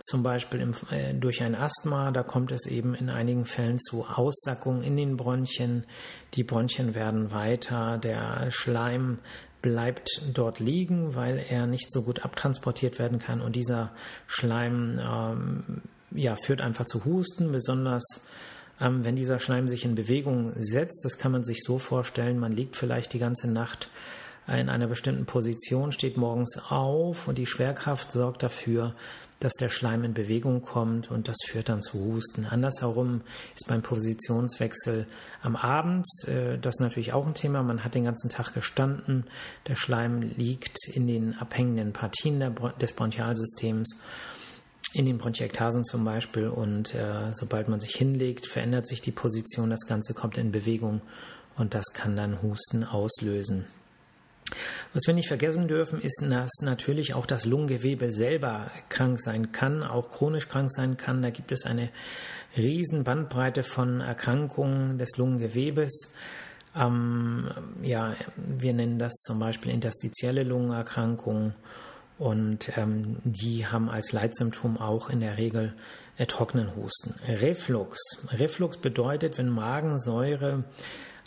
Zum 0.00 0.24
Beispiel 0.24 0.72
durch 1.20 1.40
ein 1.40 1.54
Asthma, 1.54 2.10
da 2.10 2.24
kommt 2.24 2.50
es 2.50 2.66
eben 2.66 2.96
in 2.96 3.08
einigen 3.08 3.44
Fällen 3.44 3.78
zu 3.78 4.04
Aussackungen 4.04 4.82
in 4.82 4.96
den 4.96 5.16
Bronchien. 5.16 5.86
Die 6.34 6.42
Bronchien 6.42 6.96
werden 6.96 7.30
weiter, 7.30 7.96
der 7.98 8.50
Schleim 8.50 9.20
bleibt 9.62 10.22
dort 10.32 10.60
liegen, 10.60 11.14
weil 11.14 11.44
er 11.48 11.66
nicht 11.66 11.90
so 11.90 12.02
gut 12.02 12.24
abtransportiert 12.24 12.98
werden 12.98 13.18
kann 13.18 13.40
und 13.40 13.56
dieser 13.56 13.90
Schleim 14.26 15.00
ähm, 15.02 15.82
ja, 16.12 16.36
führt 16.36 16.60
einfach 16.60 16.84
zu 16.84 17.04
Husten, 17.04 17.52
besonders 17.52 18.26
ähm, 18.80 19.04
wenn 19.04 19.16
dieser 19.16 19.38
Schleim 19.38 19.68
sich 19.68 19.84
in 19.84 19.94
Bewegung 19.94 20.52
setzt. 20.56 21.04
Das 21.04 21.18
kann 21.18 21.32
man 21.32 21.44
sich 21.44 21.58
so 21.62 21.78
vorstellen, 21.78 22.38
man 22.38 22.52
liegt 22.52 22.76
vielleicht 22.76 23.12
die 23.12 23.18
ganze 23.18 23.50
Nacht 23.50 23.88
in 24.46 24.68
einer 24.68 24.86
bestimmten 24.86 25.26
Position, 25.26 25.92
steht 25.92 26.16
morgens 26.16 26.58
auf 26.68 27.28
und 27.28 27.38
die 27.38 27.46
Schwerkraft 27.46 28.12
sorgt 28.12 28.42
dafür, 28.42 28.94
dass 29.40 29.52
der 29.54 29.68
Schleim 29.68 30.04
in 30.04 30.14
Bewegung 30.14 30.62
kommt 30.62 31.10
und 31.10 31.28
das 31.28 31.36
führt 31.44 31.68
dann 31.68 31.82
zu 31.82 31.98
Husten. 31.98 32.46
Andersherum 32.46 33.20
ist 33.54 33.68
beim 33.68 33.82
Positionswechsel 33.82 35.06
am 35.42 35.56
Abend 35.56 36.06
äh, 36.26 36.58
das 36.58 36.76
natürlich 36.78 37.12
auch 37.12 37.26
ein 37.26 37.34
Thema. 37.34 37.62
Man 37.62 37.84
hat 37.84 37.94
den 37.94 38.04
ganzen 38.04 38.30
Tag 38.30 38.54
gestanden, 38.54 39.24
der 39.66 39.76
Schleim 39.76 40.22
liegt 40.22 40.78
in 40.94 41.06
den 41.06 41.36
abhängenden 41.36 41.92
Partien 41.92 42.40
der, 42.40 42.50
des 42.80 42.94
Bronchialsystems 42.94 44.00
in 44.94 45.04
den 45.04 45.18
Bronchiektasen 45.18 45.84
zum 45.84 46.04
Beispiel 46.04 46.48
und 46.48 46.94
äh, 46.94 47.30
sobald 47.32 47.68
man 47.68 47.80
sich 47.80 47.94
hinlegt, 47.94 48.46
verändert 48.46 48.86
sich 48.86 49.02
die 49.02 49.12
Position, 49.12 49.68
das 49.68 49.86
Ganze 49.86 50.14
kommt 50.14 50.38
in 50.38 50.52
Bewegung 50.52 51.02
und 51.58 51.74
das 51.74 51.92
kann 51.92 52.16
dann 52.16 52.40
Husten 52.40 52.84
auslösen. 52.84 53.66
Was 54.92 55.02
wir 55.06 55.14
nicht 55.14 55.28
vergessen 55.28 55.68
dürfen, 55.68 56.00
ist, 56.00 56.24
dass 56.28 56.50
natürlich 56.62 57.14
auch 57.14 57.26
das 57.26 57.44
Lungengewebe 57.44 58.10
selber 58.10 58.70
krank 58.88 59.20
sein 59.20 59.52
kann, 59.52 59.82
auch 59.82 60.10
chronisch 60.10 60.48
krank 60.48 60.72
sein 60.72 60.96
kann. 60.96 61.22
Da 61.22 61.30
gibt 61.30 61.52
es 61.52 61.64
eine 61.64 61.90
riesen 62.56 63.04
Bandbreite 63.04 63.62
von 63.62 64.00
Erkrankungen 64.00 64.98
des 64.98 65.16
Lungengewebes. 65.16 66.16
Ähm, 66.74 67.50
ja, 67.82 68.14
wir 68.36 68.72
nennen 68.72 68.98
das 68.98 69.14
zum 69.24 69.38
Beispiel 69.38 69.72
interstitielle 69.72 70.42
Lungenerkrankungen 70.42 71.54
und 72.18 72.76
ähm, 72.76 73.16
die 73.24 73.66
haben 73.66 73.90
als 73.90 74.12
Leitsymptom 74.12 74.78
auch 74.78 75.10
in 75.10 75.20
der 75.20 75.36
Regel 75.36 75.74
trockenen 76.24 76.74
Husten. 76.74 77.14
Reflux. 77.28 77.98
Reflux 78.32 78.78
bedeutet, 78.78 79.36
wenn 79.36 79.50
Magensäure 79.50 80.64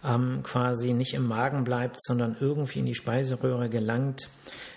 ähm, 0.03 0.41
quasi 0.43 0.93
nicht 0.93 1.13
im 1.13 1.27
Magen 1.27 1.63
bleibt, 1.63 2.01
sondern 2.01 2.37
irgendwie 2.39 2.79
in 2.79 2.85
die 2.85 2.95
Speiseröhre 2.95 3.69
gelangt, 3.69 4.29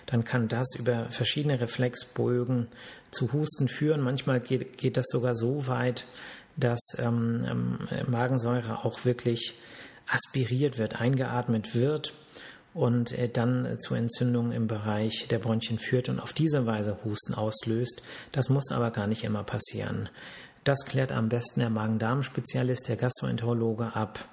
dann 0.05 0.23
kann 0.23 0.47
das 0.47 0.75
über 0.77 1.09
verschiedene 1.09 1.59
Reflexbögen 1.59 2.67
zu 3.11 3.31
Husten 3.31 3.67
führen. 3.67 4.01
Manchmal 4.01 4.41
geht, 4.41 4.77
geht 4.77 4.97
das 4.97 5.05
sogar 5.07 5.35
so 5.35 5.67
weit, 5.67 6.05
dass 6.55 6.79
ähm, 6.97 7.45
ähm, 7.49 8.07
Magensäure 8.07 8.85
auch 8.85 9.05
wirklich 9.05 9.55
aspiriert 10.07 10.77
wird, 10.77 10.99
eingeatmet 10.99 11.73
wird 11.73 12.13
und 12.73 13.11
äh, 13.13 13.29
dann 13.29 13.77
zu 13.79 13.95
Entzündungen 13.95 14.51
im 14.51 14.67
Bereich 14.67 15.27
der 15.29 15.39
Bronchien 15.39 15.79
führt 15.79 16.09
und 16.09 16.19
auf 16.19 16.33
diese 16.33 16.65
Weise 16.65 16.97
Husten 17.03 17.33
auslöst. 17.33 18.01
Das 18.31 18.49
muss 18.49 18.71
aber 18.71 18.91
gar 18.91 19.07
nicht 19.07 19.23
immer 19.23 19.43
passieren. 19.43 20.09
Das 20.63 20.85
klärt 20.85 21.11
am 21.11 21.29
besten 21.29 21.59
der 21.59 21.69
Magen-Darm-Spezialist, 21.69 22.87
der 22.87 22.95
Gastroenterologe 22.95 23.95
ab. 23.95 24.25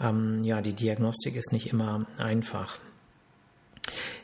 Ähm, 0.00 0.42
ja, 0.42 0.60
die 0.60 0.74
Diagnostik 0.74 1.36
ist 1.36 1.52
nicht 1.52 1.68
immer 1.72 2.06
einfach. 2.18 2.78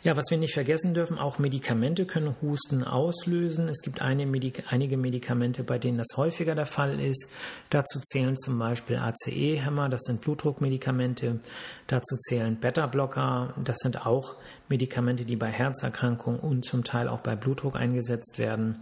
Ja, 0.03 0.17
was 0.17 0.31
wir 0.31 0.39
nicht 0.39 0.55
vergessen 0.55 0.95
dürfen, 0.95 1.19
auch 1.19 1.39
Medikamente 1.39 2.07
können 2.07 2.35
Husten 2.41 2.85
auslösen. 2.85 3.69
Es 3.69 3.83
gibt 3.83 4.00
Medik 4.00 4.65
einige 4.71 4.97
Medikamente, 4.97 5.62
bei 5.62 5.79
denen 5.79 5.99
das 5.99 6.17
häufiger 6.17 6.55
der 6.55 6.65
Fall 6.65 6.99
ist. 6.99 7.31
Dazu 7.69 8.00
zählen 8.00 8.35
zum 8.39 8.59
Beispiel 8.59 8.97
ACE-Hämmer, 8.97 9.91
das 9.91 10.05
sind 10.05 10.23
Blutdruckmedikamente. 10.23 11.41
Dazu 11.87 12.17
zählen 12.17 12.57
Beta-Blocker, 12.57 13.53
das 13.62 13.77
sind 13.81 14.07
auch 14.07 14.37
Medikamente, 14.71 15.27
die 15.27 15.37
bei 15.37 15.49
Herzerkrankungen 15.49 16.41
und 16.41 16.65
zum 16.65 16.83
Teil 16.83 17.07
auch 17.07 17.21
bei 17.21 17.37
Blutdruck 17.37 17.77
eingesetzt 17.77 18.39
werden. 18.39 18.81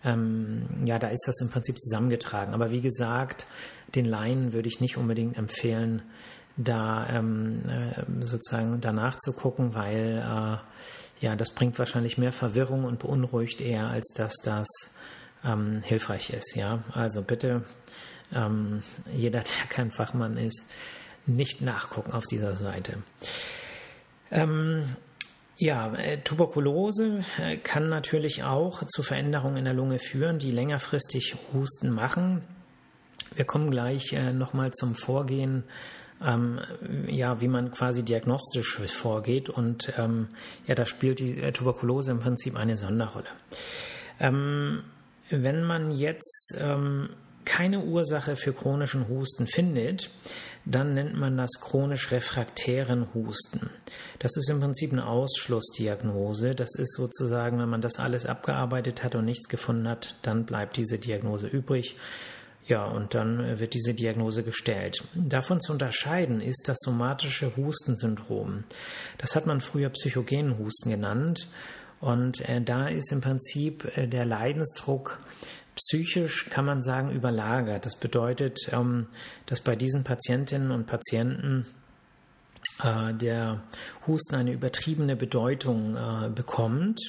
ähm, 0.04 0.66
ja, 0.84 0.98
da 0.98 1.08
ist 1.08 1.24
das 1.26 1.40
im 1.40 1.50
Prinzip 1.50 1.80
zusammengetragen. 1.80 2.54
Aber 2.54 2.70
wie 2.70 2.80
gesagt, 2.80 3.46
den 3.94 4.04
Laien 4.04 4.52
würde 4.52 4.68
ich 4.68 4.80
nicht 4.80 4.96
unbedingt 4.96 5.36
empfehlen, 5.36 6.02
da 6.56 7.08
ähm, 7.08 7.62
äh, 7.68 8.24
sozusagen 8.24 8.80
danach 8.80 9.16
zu 9.18 9.32
gucken, 9.32 9.74
weil 9.74 10.18
äh, 10.18 11.24
ja, 11.24 11.36
das 11.36 11.50
bringt 11.50 11.78
wahrscheinlich 11.78 12.18
mehr 12.18 12.32
Verwirrung 12.32 12.84
und 12.84 12.98
beunruhigt 12.98 13.60
eher, 13.60 13.88
als 13.88 14.12
dass 14.14 14.34
das 14.44 14.66
ähm, 15.44 15.80
hilfreich 15.82 16.30
ist. 16.30 16.54
Ja, 16.54 16.80
also 16.92 17.22
bitte 17.22 17.64
ähm, 18.32 18.80
jeder, 19.12 19.40
der 19.40 19.66
kein 19.68 19.90
Fachmann 19.90 20.36
ist, 20.36 20.70
nicht 21.26 21.62
nachgucken 21.62 22.12
auf 22.12 22.26
dieser 22.26 22.54
Seite. 22.56 22.98
Ähm, 24.30 24.84
ja, 25.56 25.94
äh, 25.94 26.18
Tuberkulose 26.18 27.24
äh, 27.38 27.56
kann 27.56 27.88
natürlich 27.88 28.42
auch 28.42 28.84
zu 28.86 29.02
Veränderungen 29.02 29.58
in 29.58 29.64
der 29.64 29.74
Lunge 29.74 29.98
führen, 29.98 30.38
die 30.38 30.50
längerfristig 30.50 31.36
Husten 31.52 31.90
machen. 31.90 32.42
Wir 33.34 33.44
kommen 33.44 33.70
gleich 33.70 34.12
äh, 34.12 34.32
nochmal 34.32 34.72
zum 34.72 34.94
Vorgehen, 34.96 35.64
ähm, 36.24 36.60
ja, 37.06 37.40
wie 37.40 37.48
man 37.48 37.70
quasi 37.70 38.04
diagnostisch 38.04 38.78
vorgeht. 38.86 39.48
Und 39.48 39.92
ähm, 39.96 40.28
ja, 40.66 40.74
da 40.74 40.86
spielt 40.86 41.20
die 41.20 41.34
Tuberkulose 41.52 42.10
im 42.10 42.18
Prinzip 42.18 42.56
eine 42.56 42.76
Sonderrolle. 42.76 43.28
Ähm, 44.18 44.82
wenn 45.30 45.64
man 45.64 45.90
jetzt 45.90 46.54
keine 47.44 47.80
Ursache 47.80 48.36
für 48.36 48.52
chronischen 48.52 49.08
Husten 49.08 49.46
findet, 49.46 50.10
dann 50.66 50.94
nennt 50.94 51.14
man 51.14 51.36
das 51.36 51.60
chronisch 51.60 52.10
refraktären 52.10 53.12
Husten. 53.14 53.70
Das 54.18 54.36
ist 54.36 54.48
im 54.48 54.60
Prinzip 54.60 54.92
eine 54.92 55.06
Ausschlussdiagnose. 55.06 56.54
Das 56.54 56.74
ist 56.74 56.94
sozusagen, 56.94 57.58
wenn 57.58 57.68
man 57.68 57.82
das 57.82 57.98
alles 57.98 58.24
abgearbeitet 58.24 59.02
hat 59.02 59.14
und 59.14 59.26
nichts 59.26 59.48
gefunden 59.48 59.88
hat, 59.88 60.16
dann 60.22 60.44
bleibt 60.44 60.76
diese 60.76 60.98
Diagnose 60.98 61.46
übrig. 61.46 61.96
Ja, 62.66 62.86
und 62.86 63.12
dann 63.12 63.60
wird 63.60 63.74
diese 63.74 63.92
Diagnose 63.92 64.42
gestellt. 64.42 65.04
Davon 65.14 65.60
zu 65.60 65.72
unterscheiden 65.72 66.40
ist 66.40 66.66
das 66.66 66.78
somatische 66.80 67.54
Hustensyndrom. 67.56 68.64
Das 69.18 69.36
hat 69.36 69.44
man 69.44 69.60
früher 69.60 69.90
psychogenen 69.90 70.58
Husten 70.58 70.88
genannt. 70.88 71.48
Und 72.00 72.40
äh, 72.48 72.62
da 72.62 72.88
ist 72.88 73.12
im 73.12 73.20
Prinzip 73.20 73.96
äh, 73.96 74.06
der 74.06 74.24
Leidensdruck 74.24 75.18
psychisch, 75.74 76.48
kann 76.50 76.64
man 76.64 76.82
sagen, 76.82 77.10
überlagert. 77.10 77.86
Das 77.86 77.96
bedeutet, 77.96 78.58
ähm, 78.72 79.06
dass 79.46 79.60
bei 79.60 79.76
diesen 79.76 80.04
Patientinnen 80.04 80.70
und 80.70 80.86
Patienten 80.86 81.66
äh, 82.82 83.12
der 83.14 83.62
Husten 84.06 84.34
eine 84.34 84.52
übertriebene 84.52 85.16
Bedeutung 85.16 85.96
äh, 85.96 86.28
bekommt. 86.28 87.00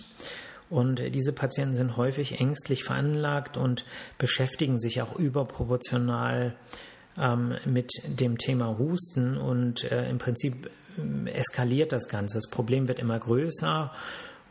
Und 0.70 1.00
diese 1.14 1.32
Patienten 1.32 1.78
sind 1.78 1.98
häufig 1.98 2.40
ängstlich 2.40 2.84
veranlagt 2.84 3.56
und 3.56 3.86
beschäftigen 4.18 4.80
sich 4.80 5.02
auch 5.02 5.16
überproportional 5.16 6.56
ähm, 7.18 7.56
mit 7.66 7.92
dem 8.06 8.38
Thema 8.38 8.78
Husten 8.78 9.38
und 9.38 9.84
äh, 9.84 10.10
im 10.10 10.18
Prinzip 10.18 10.70
äh, 10.98 11.30
eskaliert 11.30 11.92
das 11.92 12.08
Ganze. 12.08 12.38
Das 12.38 12.50
Problem 12.50 12.88
wird 12.88 13.00
immer 13.00 13.20
größer 13.20 13.92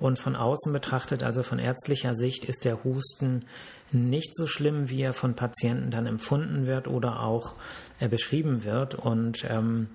und 0.00 0.18
von 0.18 0.36
außen 0.36 0.72
betrachtet, 0.72 1.22
also 1.22 1.42
von 1.42 1.58
ärztlicher 1.58 2.14
Sicht, 2.14 2.44
ist 2.44 2.64
der 2.64 2.84
Husten 2.84 3.44
nicht 3.92 4.34
so 4.34 4.46
schlimm, 4.46 4.90
wie 4.90 5.02
er 5.02 5.12
von 5.12 5.34
Patienten 5.34 5.90
dann 5.90 6.06
empfunden 6.06 6.66
wird 6.66 6.88
oder 6.88 7.20
auch 7.20 7.54
äh, 8.00 8.08
beschrieben 8.08 8.64
wird. 8.64 8.94
Und 8.94 9.46
ähm, 9.48 9.88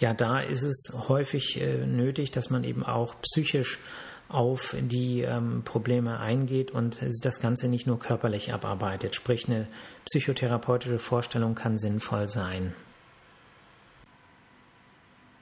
ja, 0.00 0.12
da 0.12 0.40
ist 0.40 0.62
es 0.62 0.92
häufig 1.08 1.60
äh, 1.60 1.86
nötig, 1.86 2.30
dass 2.30 2.50
man 2.50 2.64
eben 2.64 2.84
auch 2.84 3.14
psychisch 3.22 3.78
auf 4.28 4.74
die 4.80 5.20
ähm, 5.20 5.62
Probleme 5.64 6.18
eingeht 6.18 6.72
und 6.72 6.96
das 7.22 7.40
Ganze 7.40 7.68
nicht 7.68 7.86
nur 7.86 7.98
körperlich 7.98 8.52
abarbeitet. 8.52 9.14
Sprich, 9.14 9.48
eine 9.48 9.68
psychotherapeutische 10.06 10.98
Vorstellung 10.98 11.54
kann 11.54 11.78
sinnvoll 11.78 12.28
sein. 12.28 12.74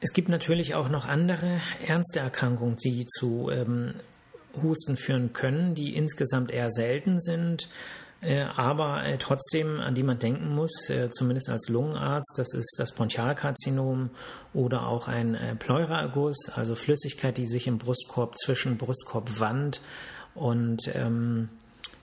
Es 0.05 0.13
gibt 0.13 0.29
natürlich 0.29 0.75
auch 0.75 0.89
noch 0.89 1.07
andere 1.07 1.61
ernste 1.87 2.19
Erkrankungen, 2.19 2.77
die 2.77 3.07
zu 3.07 3.51
ähm, 3.53 3.95
Husten 4.61 4.97
führen 4.97 5.33
können, 5.33 5.77
die 5.77 5.95
insgesamt 5.95 6.51
eher 6.51 6.73
selten 6.73 7.21
sind, 7.21 7.69
äh, 8.21 8.41
aber 8.43 9.05
äh, 9.05 9.17
trotzdem, 9.17 9.79
an 9.79 9.95
die 9.95 10.03
man 10.03 10.19
denken 10.19 10.57
muss, 10.57 10.91
äh, 10.91 11.09
zumindest 11.13 11.49
als 11.51 11.69
Lungenarzt, 11.69 12.35
das 12.37 12.53
ist 12.53 12.75
das 12.79 12.93
Bronchialkarzinom 12.93 14.11
oder 14.53 14.89
auch 14.89 15.07
ein 15.07 15.57
Pleuraerguss, 15.61 16.49
also 16.53 16.75
Flüssigkeit, 16.75 17.39
die 17.39 17.47
sich 17.47 17.69
im 17.69 17.79
Brustkorb 17.79 18.37
zwischen 18.39 18.79
Brustkorbwand 18.79 19.81
und 20.35 20.91
ähm, 20.97 21.49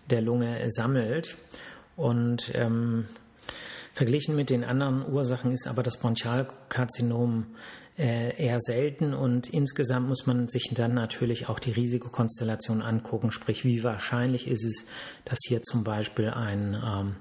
der 0.09 0.21
Lunge 0.21 0.71
sammelt. 0.71 1.35
Und 1.97 2.49
ähm, 2.53 3.09
verglichen 3.93 4.37
mit 4.37 4.49
den 4.49 4.63
anderen 4.63 5.05
Ursachen 5.05 5.51
ist 5.51 5.67
aber 5.67 5.83
das 5.83 5.97
Bronchialkarzinom 5.97 7.45
äh, 7.99 8.41
eher 8.41 8.61
selten 8.61 9.13
und 9.13 9.49
insgesamt 9.49 10.07
muss 10.07 10.25
man 10.25 10.47
sich 10.47 10.71
dann 10.73 10.93
natürlich 10.93 11.49
auch 11.49 11.59
die 11.59 11.71
Risikokonstellation 11.71 12.81
angucken, 12.81 13.29
sprich 13.29 13.65
wie 13.65 13.83
wahrscheinlich 13.83 14.47
ist 14.47 14.63
es, 14.63 14.87
dass 15.25 15.39
hier 15.45 15.61
zum 15.61 15.83
Beispiel 15.83 16.29
ein 16.29 16.81
ähm, 16.81 17.15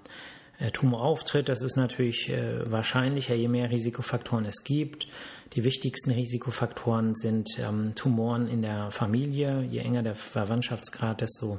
äh, 0.61 0.71
Tumor 0.71 1.03
auftritt. 1.03 1.49
Das 1.49 1.63
ist 1.63 1.77
natürlich 1.77 2.31
äh, 2.31 2.71
wahrscheinlicher, 2.71 3.35
je 3.35 3.49
mehr 3.49 3.71
Risikofaktoren 3.71 4.45
es 4.45 4.63
gibt. 4.63 5.09
Die 5.55 5.65
wichtigsten 5.65 6.13
Risikofaktoren 6.13 7.17
sind 7.17 7.59
ähm, 7.59 7.95
Tumoren 7.97 8.47
in 8.47 8.63
der 8.63 8.93
Familie. 8.93 9.63
Je 9.63 9.81
enger 9.81 10.05
der 10.05 10.15
Verwandtschaftsgrad, 10.15 11.23
desto 11.23 11.59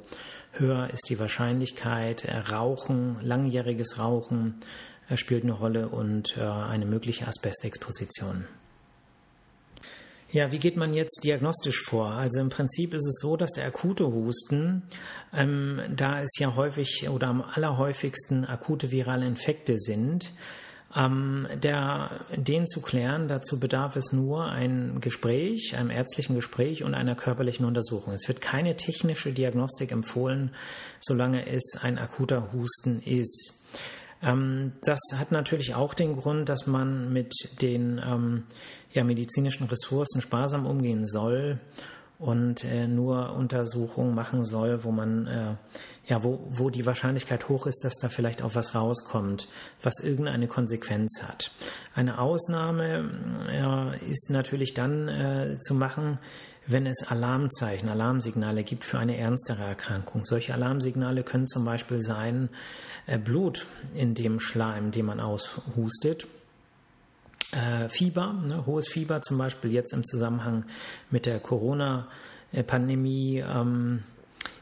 höher 0.54 0.90
ist 0.94 1.10
die 1.10 1.20
Wahrscheinlichkeit. 1.20 2.24
Äh, 2.24 2.38
Rauchen, 2.38 3.18
langjähriges 3.22 4.00
Rauchen 4.00 4.62
äh, 5.10 5.18
spielt 5.18 5.44
eine 5.44 5.54
Rolle 5.54 5.90
und 5.90 6.38
äh, 6.38 6.42
eine 6.42 6.86
mögliche 6.86 7.28
Asbestexposition. 7.28 8.46
Ja, 10.32 10.52
wie 10.52 10.60
geht 10.60 10.78
man 10.78 10.94
jetzt 10.94 11.24
diagnostisch 11.24 11.82
vor? 11.82 12.12
Also 12.12 12.40
im 12.40 12.50
Prinzip 12.50 12.94
ist 12.94 13.08
es 13.08 13.20
so, 13.20 13.36
dass 13.36 13.50
der 13.52 13.66
akute 13.66 14.06
Husten, 14.06 14.84
ähm, 15.34 15.82
da 15.96 16.22
es 16.22 16.38
ja 16.38 16.56
häufig 16.56 17.10
oder 17.10 17.28
am 17.28 17.42
allerhäufigsten 17.42 18.46
akute 18.46 18.92
virale 18.92 19.26
Infekte 19.26 19.80
sind, 19.80 20.32
ähm, 20.96 21.48
der, 21.56 22.26
den 22.36 22.68
zu 22.68 22.82
klären, 22.82 23.28
dazu 23.28 23.60
bedarf 23.60 23.96
es 23.96 24.12
nur 24.12 24.46
ein 24.46 25.02
Gespräch, 25.02 25.76
einem 25.76 25.90
ärztlichen 25.90 26.36
Gespräch 26.36 26.84
und 26.84 26.94
einer 26.94 27.16
körperlichen 27.16 27.66
Untersuchung. 27.66 28.14
Es 28.14 28.28
wird 28.28 28.40
keine 28.40 28.76
technische 28.76 29.32
Diagnostik 29.32 29.92
empfohlen, 29.92 30.52
solange 31.00 31.48
es 31.48 31.76
ein 31.82 31.98
akuter 31.98 32.54
Husten 32.54 33.02
ist. 33.02 33.68
Ähm, 34.22 34.74
das 34.84 35.00
hat 35.16 35.32
natürlich 35.32 35.76
auch 35.76 35.94
den 35.94 36.16
Grund, 36.18 36.50
dass 36.50 36.68
man 36.68 37.14
mit 37.14 37.34
den 37.62 38.02
ähm, 38.04 38.44
ja, 38.92 39.04
medizinischen 39.04 39.68
Ressourcen 39.68 40.22
sparsam 40.22 40.66
umgehen 40.66 41.06
soll 41.06 41.60
und 42.20 42.66
äh, 42.66 42.86
nur 42.86 43.34
Untersuchungen 43.34 44.14
machen 44.14 44.44
soll, 44.44 44.84
wo 44.84 44.92
man 44.92 45.26
äh, 45.28 45.56
ja, 46.10 46.24
wo, 46.24 46.40
wo 46.50 46.70
die 46.70 46.86
Wahrscheinlichkeit 46.86 47.50
hoch 47.50 47.66
ist, 47.68 47.84
dass 47.84 47.94
da 48.02 48.10
vielleicht 48.10 48.42
auch 48.42 48.56
was 48.56 48.74
rauskommt, 48.74 49.48
was 49.82 50.00
irgendeine 50.00 50.48
Konsequenz 50.48 51.22
hat. 51.24 51.52
Eine 51.94 52.20
Ausnahme 52.20 53.10
äh, 53.48 54.12
ist 54.12 54.30
natürlich 54.32 54.74
dann 54.74 55.08
äh, 55.08 55.58
zu 55.60 55.76
machen, 55.76 56.18
wenn 56.66 56.88
es 56.88 57.08
Alarmzeichen, 57.08 57.90
Alarmsignale 57.90 58.64
gibt 58.64 58.84
für 58.84 59.00
eine 59.00 59.18
ernstere 59.18 59.64
Erkrankung. 59.64 60.26
Solche 60.26 60.54
Alarmsignale 60.54 61.24
können 61.24 61.46
zum 61.46 61.64
Beispiel 61.64 62.02
sein 62.02 62.50
äh, 63.06 63.18
Blut 63.18 63.66
in 63.94 64.14
dem 64.14 64.40
Schleim, 64.40 64.92
den 64.92 65.06
man 65.06 65.20
aushustet. 65.20 66.28
Äh, 67.52 67.90
Fieber, 67.90 68.34
ne, 68.34 68.66
hohes 68.66 68.88
Fieber 68.88 69.22
zum 69.22 69.38
Beispiel 69.38 69.72
jetzt 69.72 69.94
im 69.94 70.06
Zusammenhang 70.06 70.66
mit 71.10 71.26
der 71.26 71.40
Corona-Pandemie, 71.40 73.40
ähm, 73.40 74.04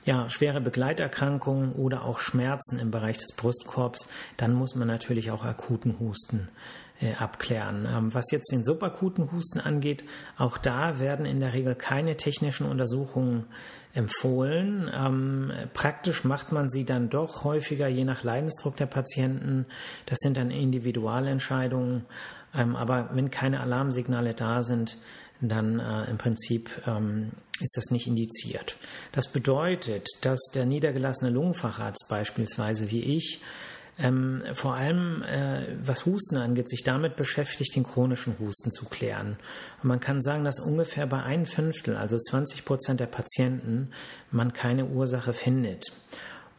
ja, 0.06 0.30
schwere 0.30 0.62
Begleiterkrankungen 0.62 1.73
oder 1.73 2.06
auch 2.06 2.19
Schmerzen 2.19 2.80
im 2.80 2.91
Bereich 2.91 3.17
des 3.17 3.36
Brustkorbs, 3.36 4.08
dann 4.38 4.54
muss 4.54 4.76
man 4.76 4.88
natürlich 4.88 5.32
auch 5.32 5.43
akuten 5.43 6.00
Husten 6.00 6.47
äh, 7.01 7.13
abklären. 7.13 7.88
Ähm, 7.89 8.13
was 8.13 8.31
jetzt 8.31 8.51
den 8.51 8.63
subakuten 8.63 9.31
Husten 9.31 9.60
angeht, 9.60 10.03
auch 10.38 10.57
da 10.57 10.99
werden 10.99 11.25
in 11.25 11.39
der 11.39 11.53
Regel 11.53 11.75
keine 11.75 12.17
technischen 12.17 12.65
Untersuchungen 12.65 13.45
empfohlen. 13.93 14.91
Ähm, 14.93 15.51
praktisch 15.73 16.23
macht 16.23 16.51
man 16.51 16.69
sie 16.69 16.86
dann 16.86 17.10
doch 17.10 17.43
häufiger, 17.43 17.88
je 17.88 18.03
nach 18.03 18.23
Leidensdruck 18.23 18.75
der 18.77 18.86
Patienten. 18.86 19.65
Das 20.05 20.19
sind 20.19 20.38
dann 20.38 20.51
Individualentscheidungen. 20.51 22.05
Ähm, 22.53 22.75
aber 22.75 23.10
wenn 23.13 23.31
keine 23.31 23.60
Alarmsignale 23.60 24.33
da 24.33 24.63
sind, 24.63 24.97
dann 25.41 25.79
äh, 25.79 26.10
im 26.10 26.17
Prinzip 26.17 26.69
ähm, 26.88 27.31
ist 27.60 27.75
das 27.77 27.91
nicht 27.91 28.07
indiziert. 28.07 28.77
Das 29.12 29.31
bedeutet, 29.31 30.07
dass 30.21 30.39
der 30.53 30.65
niedergelassene 30.65 31.31
Lungenfacharzt 31.31 32.07
beispielsweise 32.10 32.91
wie 32.91 33.03
ich 33.03 33.41
ähm, 33.99 34.43
vor 34.53 34.75
allem, 34.75 35.23
äh, 35.23 35.75
was 35.83 36.05
Husten 36.05 36.38
angeht, 36.38 36.69
sich 36.69 36.83
damit 36.83 37.15
beschäftigt, 37.15 37.75
den 37.75 37.83
chronischen 37.83 38.38
Husten 38.39 38.71
zu 38.71 38.86
klären. 38.86 39.38
Und 39.81 39.88
man 39.88 39.99
kann 39.99 40.21
sagen, 40.21 40.43
dass 40.43 40.60
ungefähr 40.60 41.07
bei 41.07 41.23
ein 41.23 41.45
Fünftel, 41.45 41.95
also 41.95 42.17
20 42.17 42.65
Prozent 42.65 42.99
der 42.99 43.07
Patienten, 43.07 43.91
man 44.31 44.53
keine 44.53 44.86
Ursache 44.86 45.33
findet. 45.33 45.91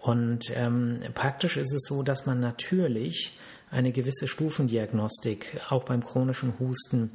Und 0.00 0.44
ähm, 0.54 1.00
praktisch 1.14 1.56
ist 1.56 1.72
es 1.72 1.84
so, 1.84 2.02
dass 2.02 2.26
man 2.26 2.40
natürlich 2.40 3.38
eine 3.70 3.92
gewisse 3.92 4.28
Stufendiagnostik 4.28 5.60
auch 5.68 5.84
beim 5.84 6.04
chronischen 6.04 6.58
Husten 6.58 7.10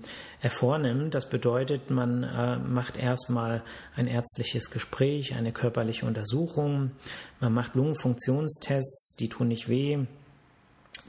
vornimmt. 0.49 1.13
Das 1.13 1.29
bedeutet, 1.29 1.89
man 1.89 2.23
äh, 2.23 2.57
macht 2.57 2.97
erstmal 2.97 3.63
ein 3.95 4.07
ärztliches 4.07 4.69
Gespräch, 4.69 5.35
eine 5.35 5.51
körperliche 5.51 6.05
Untersuchung, 6.05 6.91
man 7.39 7.53
macht 7.53 7.75
Lungenfunktionstests, 7.75 9.15
die 9.19 9.29
tun 9.29 9.47
nicht 9.47 9.67
weh, 9.69 9.99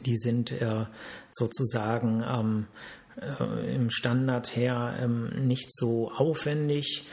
die 0.07 0.17
sind 0.17 0.51
äh, 0.53 0.87
sozusagen 1.31 2.25
ähm, 2.27 2.67
äh, 3.21 3.75
im 3.75 3.91
Standard 3.91 4.57
her 4.57 4.97
ähm, 5.01 5.47
nicht 5.47 5.73
so 5.73 6.11
aufwendig. 6.11 7.07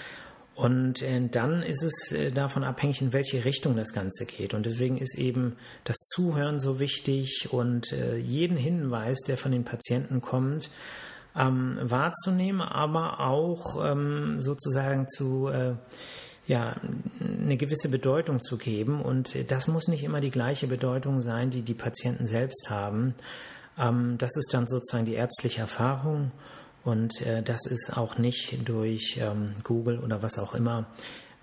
Und 0.56 1.02
äh, 1.02 1.28
dann 1.30 1.64
ist 1.64 1.84
es 1.84 2.12
äh, 2.12 2.32
davon 2.32 2.64
abhängig, 2.64 3.02
in 3.02 3.14
welche 3.14 3.46
Richtung 3.46 3.76
das 3.76 3.94
Ganze 3.94 4.26
geht. 4.26 4.54
Und 4.54 4.66
deswegen 4.66 4.98
ist 4.98 5.18
eben 5.18 5.56
das 5.86 5.98
Zuhören 5.98 6.60
so 6.60 6.80
wichtig 6.80 7.48
und 7.52 7.92
äh, 7.94 8.18
jeden 8.18 8.58
Hinweis, 8.58 9.20
der 9.28 9.38
von 9.38 9.52
den 9.52 9.64
Patienten 9.64 10.22
kommt, 10.22 10.70
ähm, 11.36 11.78
wahrzunehmen, 11.82 12.62
aber 12.62 13.22
auch 13.22 13.84
ähm, 13.84 14.42
sozusagen 14.42 15.08
zu 15.08 15.50
ja, 16.48 16.76
eine 17.20 17.56
gewisse 17.56 17.88
Bedeutung 17.88 18.42
zu 18.42 18.58
geben. 18.58 19.02
Und 19.02 19.50
das 19.50 19.68
muss 19.68 19.88
nicht 19.88 20.04
immer 20.04 20.20
die 20.20 20.32
gleiche 20.32 20.68
Bedeutung 20.68 21.22
sein, 21.22 21.50
die 21.50 21.62
die 21.62 21.74
Patienten 21.74 22.28
selbst 22.28 22.70
haben. 22.70 23.16
Ähm, 23.78 24.18
das 24.18 24.36
ist 24.36 24.54
dann 24.54 24.68
sozusagen 24.68 25.06
die 25.06 25.14
ärztliche 25.14 25.62
Erfahrung. 25.62 26.32
Und 26.84 27.22
äh, 27.22 27.44
das 27.44 27.65
ist 27.65 27.96
auch 27.96 28.17
nicht 28.17 28.67
durch 28.67 29.20
ähm, 29.22 29.54
Google 29.63 30.00
oder 30.00 30.24
was 30.24 30.39
auch 30.39 30.56
immer 30.56 30.88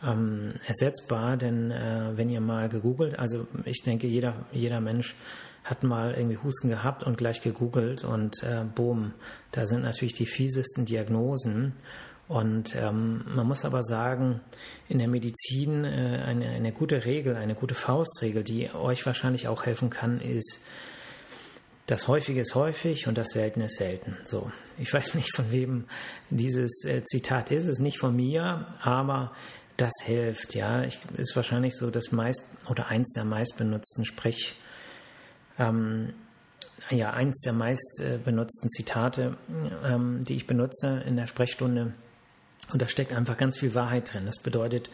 ähm, 0.03 0.55
ersetzbar, 0.66 1.37
denn 1.37 1.70
äh, 1.70 2.16
wenn 2.16 2.31
ihr 2.31 2.40
mal 2.40 2.68
gegoogelt, 2.68 3.18
also 3.18 3.46
ich 3.64 3.83
denke, 3.83 4.07
jeder, 4.07 4.46
jeder 4.53 4.81
Mensch 4.81 5.14
hat 5.64 5.83
mal 5.83 6.14
irgendwie 6.14 6.38
Husten 6.38 6.70
gehabt 6.70 7.05
und 7.05 7.18
gleich 7.18 7.42
gegoogelt 7.42 8.05
und 8.05 8.42
äh, 8.42 8.64
boom, 8.74 9.12
da 9.53 9.66
sind 9.66 9.83
natürlich 9.83 10.14
die 10.14 10.27
fiesesten 10.27 10.87
Diagnosen. 10.87 11.74
Und 12.27 12.77
ähm, 12.77 13.24
man 13.27 13.46
muss 13.46 13.64
aber 13.64 13.83
sagen, 13.83 14.40
in 14.88 14.98
der 14.98 15.09
Medizin 15.09 15.85
äh, 15.85 16.22
eine, 16.24 16.51
eine 16.51 16.72
gute 16.72 17.07
Regel, 17.07 17.37
eine 17.37 17.55
gute 17.55 17.74
Faustregel, 17.74 18.44
die 18.44 18.70
euch 18.74 19.05
wahrscheinlich 19.07 19.48
auch 19.48 19.64
helfen 19.64 19.88
kann, 19.88 20.20
ist, 20.20 20.66
das 21.88 22.07
Häufige 22.07 22.42
ist 22.42 22.55
häufig 22.55 23.09
und 23.09 23.16
das 23.16 23.29
Seltene 23.31 23.64
ist 23.64 23.77
selten. 23.77 24.18
So, 24.22 24.53
ich 24.77 24.92
weiß 24.92 25.14
nicht, 25.14 25.35
von 25.35 25.51
wem 25.51 25.87
dieses 26.29 26.85
äh, 26.85 27.03
Zitat 27.03 27.51
ist, 27.51 27.64
es 27.64 27.70
ist 27.70 27.81
nicht 27.81 27.98
von 27.98 28.14
mir, 28.14 28.66
aber 28.83 29.33
das 29.79 29.92
hilft. 30.03 30.55
Ja, 30.55 30.83
ich, 30.83 31.01
ist 31.16 31.35
wahrscheinlich 31.35 31.74
so 31.74 31.90
das 31.90 32.12
meist 32.12 32.42
oder 32.68 32.88
eins 32.88 33.12
der 33.12 33.24
meistbenutzten 33.24 34.05
Sprech, 34.05 34.55
ähm, 35.59 36.12
ja, 36.90 37.14
eins 37.14 37.40
der 37.40 37.55
meist 37.55 38.01
äh, 38.01 38.18
benutzten 38.22 38.68
Zitate, 38.68 39.38
ähm, 39.83 40.22
die 40.22 40.37
ich 40.37 40.46
benutze 40.46 41.03
in 41.07 41.16
der 41.16 41.27
Sprechstunde. 41.27 41.94
Und 42.70 42.83
da 42.83 42.88
steckt 42.88 43.14
einfach 43.14 43.38
ganz 43.38 43.57
viel 43.59 43.74
Wahrheit 43.74 44.12
drin. 44.12 44.27
Das 44.27 44.40
bedeutet, 44.42 44.90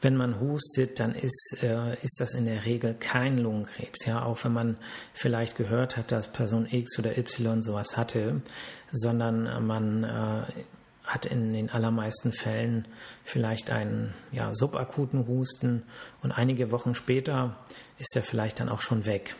wenn 0.00 0.16
man 0.16 0.40
hustet, 0.40 0.98
dann 0.98 1.14
ist, 1.14 1.58
äh, 1.62 1.94
ist 2.02 2.20
das 2.20 2.34
in 2.34 2.46
der 2.46 2.64
Regel 2.64 2.94
kein 2.94 3.38
Lungenkrebs. 3.38 4.06
Ja, 4.06 4.22
auch 4.24 4.42
wenn 4.44 4.52
man 4.52 4.76
vielleicht 5.12 5.56
gehört 5.56 5.96
hat, 5.96 6.10
dass 6.10 6.28
Person 6.28 6.66
X 6.70 6.98
oder 6.98 7.16
Y 7.18 7.62
sowas 7.62 7.96
hatte, 7.96 8.40
sondern 8.92 9.66
man 9.66 10.04
äh, 10.04 10.42
hat 11.04 11.26
in 11.26 11.52
den 11.52 11.70
allermeisten 11.70 12.32
Fällen 12.32 12.86
vielleicht 13.24 13.70
einen 13.70 14.14
ja, 14.32 14.54
subakuten 14.54 15.26
Husten 15.26 15.82
und 16.22 16.32
einige 16.32 16.70
Wochen 16.70 16.94
später 16.94 17.56
ist 17.98 18.14
er 18.14 18.22
vielleicht 18.22 18.60
dann 18.60 18.68
auch 18.68 18.80
schon 18.80 19.06
weg. 19.06 19.34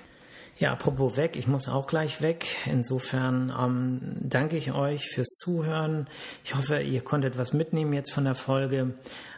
Ja, 0.61 0.73
apropos 0.73 1.17
weg, 1.17 1.37
ich 1.37 1.47
muss 1.47 1.69
auch 1.69 1.87
gleich 1.87 2.21
weg. 2.21 2.47
Insofern 2.67 3.51
ähm, 3.59 4.01
danke 4.21 4.59
ich 4.59 4.73
euch 4.73 5.09
fürs 5.09 5.39
Zuhören. 5.39 6.07
Ich 6.45 6.55
hoffe, 6.55 6.83
ihr 6.83 7.01
konntet 7.01 7.39
was 7.39 7.55
mitnehmen 7.55 7.95
jetzt 7.95 8.13
von 8.13 8.25
der 8.25 8.35
Folge. 8.35 8.93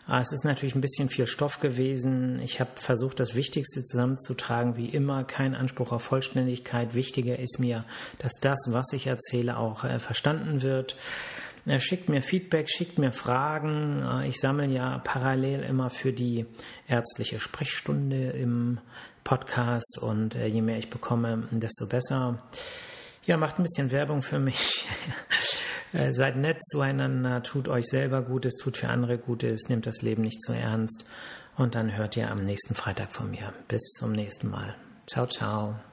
Ah, 0.09 0.21
es 0.21 0.33
ist 0.33 0.45
natürlich 0.45 0.75
ein 0.75 0.81
bisschen 0.81 1.09
viel 1.09 1.29
Stoff 1.29 1.61
gewesen. 1.61 2.41
Ich 2.43 2.59
habe 2.59 2.73
versucht, 2.75 3.21
das 3.21 3.37
Wichtigste 3.37 3.85
zusammenzutragen. 3.85 4.77
Wie 4.77 4.89
immer, 4.89 5.23
kein 5.23 5.55
Anspruch 5.55 5.93
auf 5.93 6.03
Vollständigkeit. 6.03 6.97
Wichtiger 6.97 7.39
ist 7.39 7.61
mir, 7.61 7.85
dass 8.19 8.33
das, 8.41 8.59
was 8.71 8.93
ich 8.93 9.07
erzähle, 9.07 9.59
auch 9.59 9.85
äh, 9.85 10.01
verstanden 10.01 10.63
wird. 10.63 10.97
Er 11.67 11.79
schickt 11.79 12.09
mir 12.09 12.23
Feedback, 12.23 12.69
schickt 12.69 12.99
mir 12.99 13.13
Fragen. 13.13 14.03
Äh, 14.03 14.29
ich 14.29 14.41
sammle 14.41 14.67
ja 14.67 14.99
parallel 14.99 15.63
immer 15.63 15.89
für 15.89 16.13
die 16.13 16.47
ärztliche 16.89 17.39
Sprechstunde 17.39 18.31
im 18.31 18.81
Podcast 19.25 19.99
und 20.01 20.35
äh, 20.35 20.47
je 20.47 20.63
mehr 20.63 20.79
ich 20.79 20.91
bekomme, 20.91 21.49
desto 21.51 21.87
besser. 21.87 22.39
Ja, 23.25 23.37
macht 23.37 23.59
ein 23.59 23.63
bisschen 23.63 23.91
Werbung 23.91 24.23
für 24.23 24.39
mich. 24.39 24.87
Äh, 25.95 26.15
seid 26.15 26.37
nett 26.37 26.65
zueinander, 26.65 27.43
tut 27.43 27.69
euch 27.69 27.85
selber 27.85 28.23
Gutes, 28.23 28.55
tut 28.55 28.79
für 28.79 28.89
andere 28.89 29.19
Gutes, 29.19 29.69
nehmt 29.69 29.85
das 29.85 30.01
Leben 30.01 30.23
nicht 30.23 30.41
zu 30.41 30.55
ernst. 30.55 31.05
Und 31.59 31.75
dann 31.75 31.95
hört 31.95 32.17
ihr 32.17 32.31
am 32.31 32.47
nächsten 32.47 32.75
Freitag 32.75 33.13
von 33.13 33.31
mir. 33.31 33.53
Bis 33.69 33.83
zum 33.99 34.13
nächsten 34.13 34.49
Mal. 34.49 34.75
Ciao, 35.07 35.27
ciao. 35.27 35.92